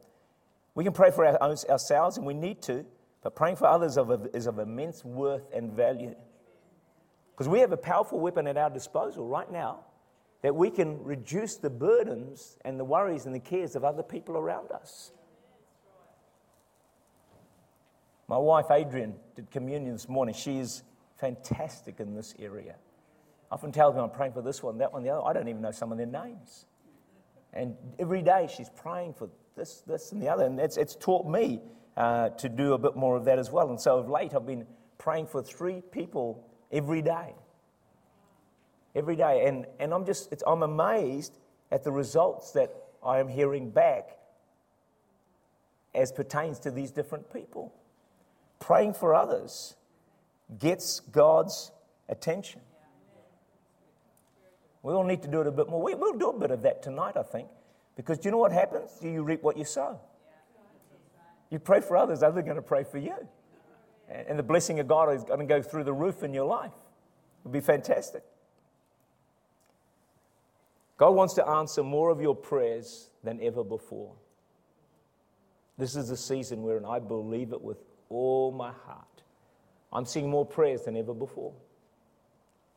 We 0.76 0.84
can 0.84 0.92
pray 0.92 1.12
for 1.12 1.26
our 1.26 1.42
own, 1.42 1.56
ourselves, 1.70 2.18
and 2.18 2.28
we 2.28 2.34
need 2.34 2.62
to, 2.64 2.86
but 3.24 3.36
praying 3.36 3.56
for 3.56 3.68
others 3.68 3.98
is 4.34 4.48
of 4.48 4.60
immense 4.60 5.06
worth 5.06 5.48
and 5.54 5.72
value. 5.72 6.16
Because 7.32 7.48
we 7.48 7.60
have 7.60 7.72
a 7.72 7.78
powerful 7.78 8.20
weapon 8.20 8.46
at 8.48 8.58
our 8.58 8.70
disposal 8.70 9.26
right 9.28 9.52
now 9.52 9.86
that 10.42 10.54
we 10.54 10.70
can 10.70 11.02
reduce 11.04 11.56
the 11.56 11.70
burdens 11.70 12.58
and 12.66 12.78
the 12.80 12.84
worries 12.84 13.26
and 13.26 13.34
the 13.34 13.40
cares 13.40 13.76
of 13.76 13.86
other 13.86 14.04
people 14.04 14.36
around 14.38 14.72
us. 14.72 15.14
My 18.28 18.38
wife 18.38 18.66
Adrian 18.70 19.16
did 19.36 19.50
communion 19.52 19.94
this 19.94 20.10
morning. 20.10 20.36
She 20.36 20.60
is 20.60 20.84
fantastic 21.18 22.00
in 22.00 22.14
this 22.14 22.36
area. 22.38 22.76
I 23.50 23.56
often 23.56 23.72
tell 23.72 23.92
them 23.94 24.04
I'm 24.04 24.10
praying 24.10 24.34
for 24.34 24.42
this 24.42 24.62
one, 24.62 24.78
that 24.80 24.92
one, 24.92 25.04
the 25.04 25.12
other. 25.12 25.26
I 25.26 25.34
don't 25.34 25.48
even 25.48 25.62
know 25.62 25.72
some 25.72 25.92
of 25.92 25.98
their 25.98 26.08
names. 26.08 26.66
And 27.54 27.76
every 28.00 28.22
day 28.22 28.50
she's 28.54 28.70
praying 28.70 29.14
for 29.14 29.30
this, 29.56 29.84
this, 29.88 30.12
and 30.12 30.22
the 30.22 30.28
other. 30.28 30.46
And 30.46 30.60
it's, 30.60 30.76
it's 30.76 30.96
taught 30.96 31.26
me 31.26 31.62
uh, 31.96 32.30
to 32.30 32.50
do 32.50 32.74
a 32.74 32.78
bit 32.78 32.96
more 32.96 33.16
of 33.16 33.26
that 33.26 33.40
as 33.40 33.52
well. 33.52 33.70
And 33.70 33.80
so 33.80 34.00
of 34.00 34.10
late, 34.10 34.34
I've 34.34 34.46
been 34.46 34.66
praying 34.98 35.28
for 35.28 35.42
three 35.42 35.82
people 35.92 36.48
every 36.72 37.02
day. 37.02 37.34
Every 38.96 39.16
day. 39.16 39.46
And, 39.48 39.66
and 39.80 39.94
I'm 39.94 40.06
just, 40.06 40.34
I'm 40.46 40.64
amazed 40.64 41.38
at 41.72 41.84
the 41.84 41.92
results 41.92 42.52
that 42.52 42.74
I 43.04 43.20
am 43.20 43.28
hearing 43.28 43.70
back 43.70 44.18
as 45.94 46.12
pertains 46.12 46.60
to 46.60 46.72
these 46.72 46.92
different 46.92 47.32
people. 47.32 47.74
Praying 48.60 48.94
for 48.94 49.14
others 49.14 49.76
gets 50.60 51.00
God's 51.00 51.72
attention. 52.10 52.62
We 54.82 54.94
all 54.94 55.04
need 55.04 55.22
to 55.22 55.28
do 55.28 55.42
it 55.42 55.48
a 55.48 55.52
bit 55.52 55.70
more. 55.70 55.82
We, 55.82 55.96
will 55.96 56.18
do 56.18 56.30
a 56.30 56.40
bit 56.40 56.52
of 56.52 56.62
that 56.64 56.84
tonight, 56.84 57.16
I 57.16 57.24
think, 57.24 57.48
because 57.96 58.18
do 58.18 58.28
you 58.28 58.32
know 58.32 58.38
what 58.38 58.52
happens? 58.52 58.92
You 59.02 59.24
reap 59.24 59.42
what 59.42 59.58
you 59.58 59.66
sow. 59.66 60.00
You 61.54 61.60
pray 61.60 61.82
for 61.82 61.96
others, 61.96 62.24
others 62.24 62.40
are 62.40 62.42
going 62.42 62.56
to 62.56 62.64
pray 62.64 62.84
for 62.84 62.98
you. 62.98 63.14
And 64.10 64.40
the 64.40 64.44
blessing 64.44 64.80
of 64.80 64.88
God 64.88 65.14
is 65.14 65.24
going 65.24 65.40
to 65.40 65.46
go 65.46 65.62
through 65.62 65.84
the 65.84 65.94
roof 65.94 66.24
in 66.24 66.34
your 66.34 66.48
life. 66.48 66.72
It'll 67.42 67.52
be 67.52 67.60
fantastic. 67.60 68.24
God 70.98 71.12
wants 71.12 71.36
to 71.36 71.48
answer 71.48 71.84
more 71.84 72.10
of 72.10 72.20
your 72.20 72.36
prayers 72.36 73.12
than 73.24 73.40
ever 73.40 73.64
before. 73.64 74.16
This 75.78 75.96
is 75.96 76.10
a 76.10 76.18
season 76.18 76.64
where, 76.64 76.84
I 76.88 76.98
believe 76.98 77.54
it 77.54 77.62
with 77.62 77.78
all 78.10 78.52
my 78.52 78.72
heart, 78.72 79.22
I'm 79.92 80.06
seeing 80.06 80.32
more 80.32 80.48
prayers 80.48 80.82
than 80.86 80.98
ever 80.98 81.14
before. 81.14 81.54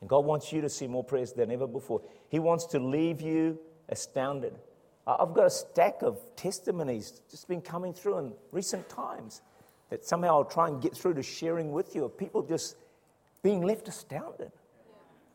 And 0.03 0.11
God 0.11 0.27
wants 0.27 0.53
you 0.53 0.61
to 0.61 0.69
see 0.69 0.87
more 0.87 1.03
prayers 1.03 1.33
than 1.33 1.51
ever 1.51 1.67
before. 1.67 2.03
He 2.29 2.41
wants 2.41 2.67
to 2.67 2.79
leave 2.79 3.23
you 3.23 3.59
astounded. 3.89 4.59
I've 5.07 5.35
got 5.35 5.47
a 5.47 5.51
stack 5.51 6.03
of 6.03 6.19
testimonies 6.35 7.23
just 7.31 7.47
been 7.47 7.61
coming 7.61 7.95
through 7.95 8.19
in 8.19 8.33
recent 8.51 8.89
times 8.89 9.41
that 9.91 10.05
somehow 10.05 10.39
I'll 10.39 10.45
try 10.45 10.69
and 10.69 10.83
get 10.83 10.97
through 10.97 11.15
to 11.15 11.23
sharing 11.23 11.71
with 11.73 11.95
you 11.95 12.05
of 12.05 12.19
people 12.19 12.43
just 12.43 12.77
being 13.43 13.63
left 13.63 13.87
astounded. 13.87 14.51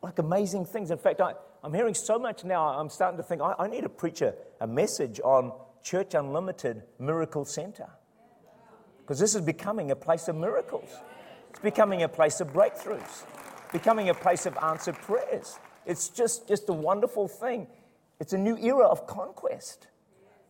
Like 0.01 0.19
amazing 0.19 0.65
things. 0.65 0.91
In 0.91 0.97
fact, 0.97 1.21
I, 1.21 1.33
am 1.63 1.73
hearing 1.73 1.93
so 1.93 2.19
much 2.19 2.43
now, 2.43 2.67
I'm 2.67 2.89
starting 2.89 3.17
to 3.17 3.23
think 3.23 3.41
I, 3.41 3.53
I 3.57 3.67
need 3.67 3.81
to 3.81 3.89
preach 3.89 4.21
a, 4.21 4.33
a 4.59 4.67
message 4.67 5.21
on 5.23 5.53
Church 5.83 6.15
Unlimited 6.15 6.83
Miracle 6.99 7.45
Center. 7.45 7.87
Because 8.99 9.19
this 9.19 9.35
is 9.35 9.41
becoming 9.41 9.91
a 9.91 9.95
place 9.95 10.27
of 10.27 10.35
miracles, 10.35 10.89
it's 11.49 11.59
becoming 11.59 12.03
a 12.03 12.09
place 12.09 12.41
of 12.41 12.51
breakthroughs 12.51 13.25
becoming 13.71 14.09
a 14.09 14.13
place 14.13 14.45
of 14.45 14.57
answered 14.61 14.95
prayers. 14.95 15.57
It's 15.85 16.09
just, 16.09 16.47
just 16.47 16.69
a 16.69 16.73
wonderful 16.73 17.27
thing. 17.27 17.67
It's 18.21 18.33
a 18.33 18.37
new 18.37 18.55
era 18.55 18.85
of 18.85 19.07
conquest. 19.07 19.87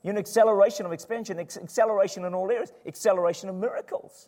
You 0.04 0.12
know, 0.12 0.20
acceleration 0.20 0.86
of 0.86 0.92
expansion, 0.92 1.40
acceleration 1.40 2.26
in 2.26 2.34
all 2.34 2.52
areas, 2.52 2.74
acceleration 2.86 3.48
of 3.48 3.56
miracles, 3.56 4.28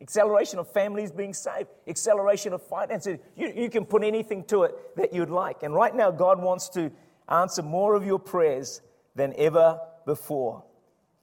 acceleration 0.00 0.60
of 0.60 0.70
families 0.70 1.10
being 1.10 1.34
saved, 1.34 1.70
acceleration 1.88 2.52
of 2.52 2.62
finances. 2.62 3.18
You, 3.34 3.52
you 3.52 3.68
can 3.68 3.84
put 3.84 4.04
anything 4.04 4.44
to 4.44 4.62
it 4.62 4.96
that 4.96 5.12
you'd 5.12 5.28
like. 5.28 5.64
And 5.64 5.74
right 5.74 5.92
now, 5.92 6.12
God 6.12 6.40
wants 6.40 6.68
to 6.70 6.92
answer 7.28 7.62
more 7.62 7.96
of 7.96 8.06
your 8.06 8.20
prayers 8.20 8.80
than 9.16 9.34
ever 9.38 9.80
before. 10.06 10.62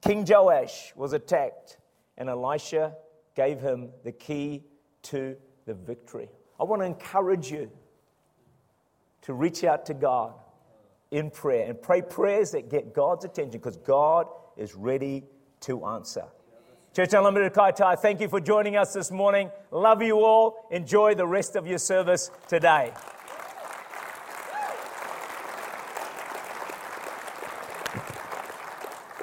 King 0.02 0.26
Joash 0.28 0.92
was 0.98 1.14
attacked, 1.14 1.78
and 2.18 2.28
Elisha 2.28 2.96
gave 3.34 3.62
him 3.62 3.92
the 4.04 4.12
key 4.12 4.66
to 5.04 5.38
the 5.66 5.74
victory. 5.74 6.28
I 6.60 6.66
want 6.66 6.82
to 6.82 6.86
encourage 6.86 7.50
you 7.50 7.72
to 9.22 9.34
reach 9.34 9.64
out 9.64 9.86
to 9.86 9.94
God 9.94 10.34
in 11.12 11.30
prayer 11.30 11.70
and 11.70 11.82
pray 11.82 12.02
prayers 12.02 12.52
that 12.52 12.70
get 12.70 12.94
God's 12.94 13.26
attention 13.26 13.60
because 13.60 13.78
God 13.78 14.28
is 14.58 14.76
ready 14.76 15.24
to 15.62 15.86
answer. 15.86 16.26
Church 16.96 17.14
Unlimited 17.14 17.54
Kaitaia, 17.54 17.98
thank 17.98 18.20
you 18.20 18.28
for 18.28 18.42
joining 18.42 18.76
us 18.76 18.94
this 18.94 19.12
morning. 19.12 19.50
Love 19.72 20.02
you 20.02 20.26
all. 20.26 20.68
Enjoy 20.72 21.14
the 21.14 21.28
rest 21.28 21.56
of 21.56 21.68
your 21.68 21.78
service 21.78 22.32
today. 22.48 22.92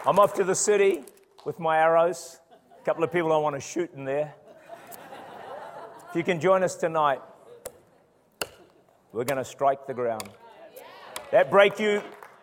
I'm 0.06 0.18
off 0.18 0.32
to 0.34 0.44
the 0.44 0.54
city 0.54 1.04
with 1.44 1.58
my 1.58 1.76
arrows. 1.76 2.40
A 2.80 2.84
couple 2.84 3.04
of 3.04 3.12
people 3.12 3.32
I 3.32 3.36
want 3.36 3.56
to 3.56 3.60
shoot 3.60 3.90
in 3.94 4.04
there. 4.04 4.34
If 6.08 6.16
you 6.16 6.24
can 6.24 6.40
join 6.40 6.62
us 6.62 6.74
tonight, 6.76 7.20
we're 9.12 9.24
going 9.24 9.36
to 9.36 9.44
strike 9.44 9.86
the 9.86 9.92
ground. 9.92 10.30
That 11.30 11.50
break 11.50 11.78
you, 11.78 12.02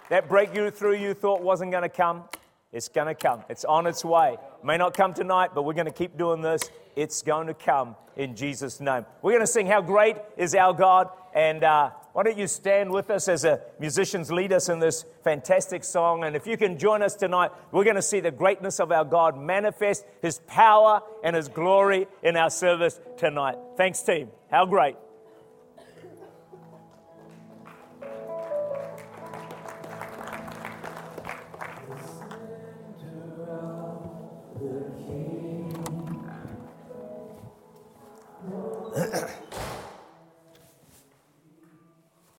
that 0.10 0.30
breakthrough 0.30 0.70
through 0.70 0.98
you 0.98 1.14
thought 1.14 1.42
wasn't 1.42 1.72
going 1.72 1.84
to 1.84 1.90
come, 1.90 2.26
it's 2.72 2.88
going 2.88 3.08
to 3.08 3.16
come. 3.16 3.44
It's 3.50 3.66
on 3.66 3.88
its 3.88 4.06
way. 4.06 4.38
May 4.64 4.78
not 4.78 4.96
come 4.96 5.14
tonight, 5.14 5.52
but 5.56 5.64
we're 5.64 5.74
going 5.74 5.86
to 5.86 5.94
keep 5.94 6.18
doing 6.18 6.42
this. 6.42 6.70
It's 6.96 7.22
going 7.22 7.48
to 7.48 7.54
come 7.54 7.96
in 8.16 8.36
Jesus' 8.36 8.80
name. 8.80 9.06
We're 9.22 9.32
going 9.32 9.42
to 9.42 9.48
sing 9.48 9.66
How 9.66 9.82
Great 9.82 10.18
is 10.38 10.54
Our 10.54 10.74
God. 10.74 11.10
And 11.34 11.64
uh, 11.64 11.92
why 12.14 12.24
don't 12.24 12.38
you 12.38 12.48
stand 12.48 12.92
with 12.92 13.10
us 13.10 13.28
as 13.28 13.44
a 13.44 13.62
musicians 13.80 14.32
lead 14.32 14.54
us 14.54 14.70
in 14.70 14.80
this 14.80 15.04
fantastic 15.24 15.84
song? 15.84 16.24
And 16.24 16.36
if 16.36 16.46
you 16.46 16.58
can 16.58 16.78
join 16.78 17.02
us 17.02 17.16
tonight, 17.16 17.52
we're 17.72 17.84
going 17.84 17.96
to 17.96 18.02
see 18.02 18.20
the 18.20 18.32
greatness 18.32 18.80
of 18.80 18.92
our 18.92 19.06
God 19.06 19.38
manifest 19.38 20.06
His 20.22 20.40
power 20.48 21.02
and 21.24 21.36
His 21.36 21.48
glory 21.48 22.08
in 22.24 22.38
our 22.38 22.50
service 22.50 23.00
tonight. 23.18 23.58
Thanks, 23.78 24.02
team. 24.02 24.30
How 24.52 24.66
great. 24.66 24.96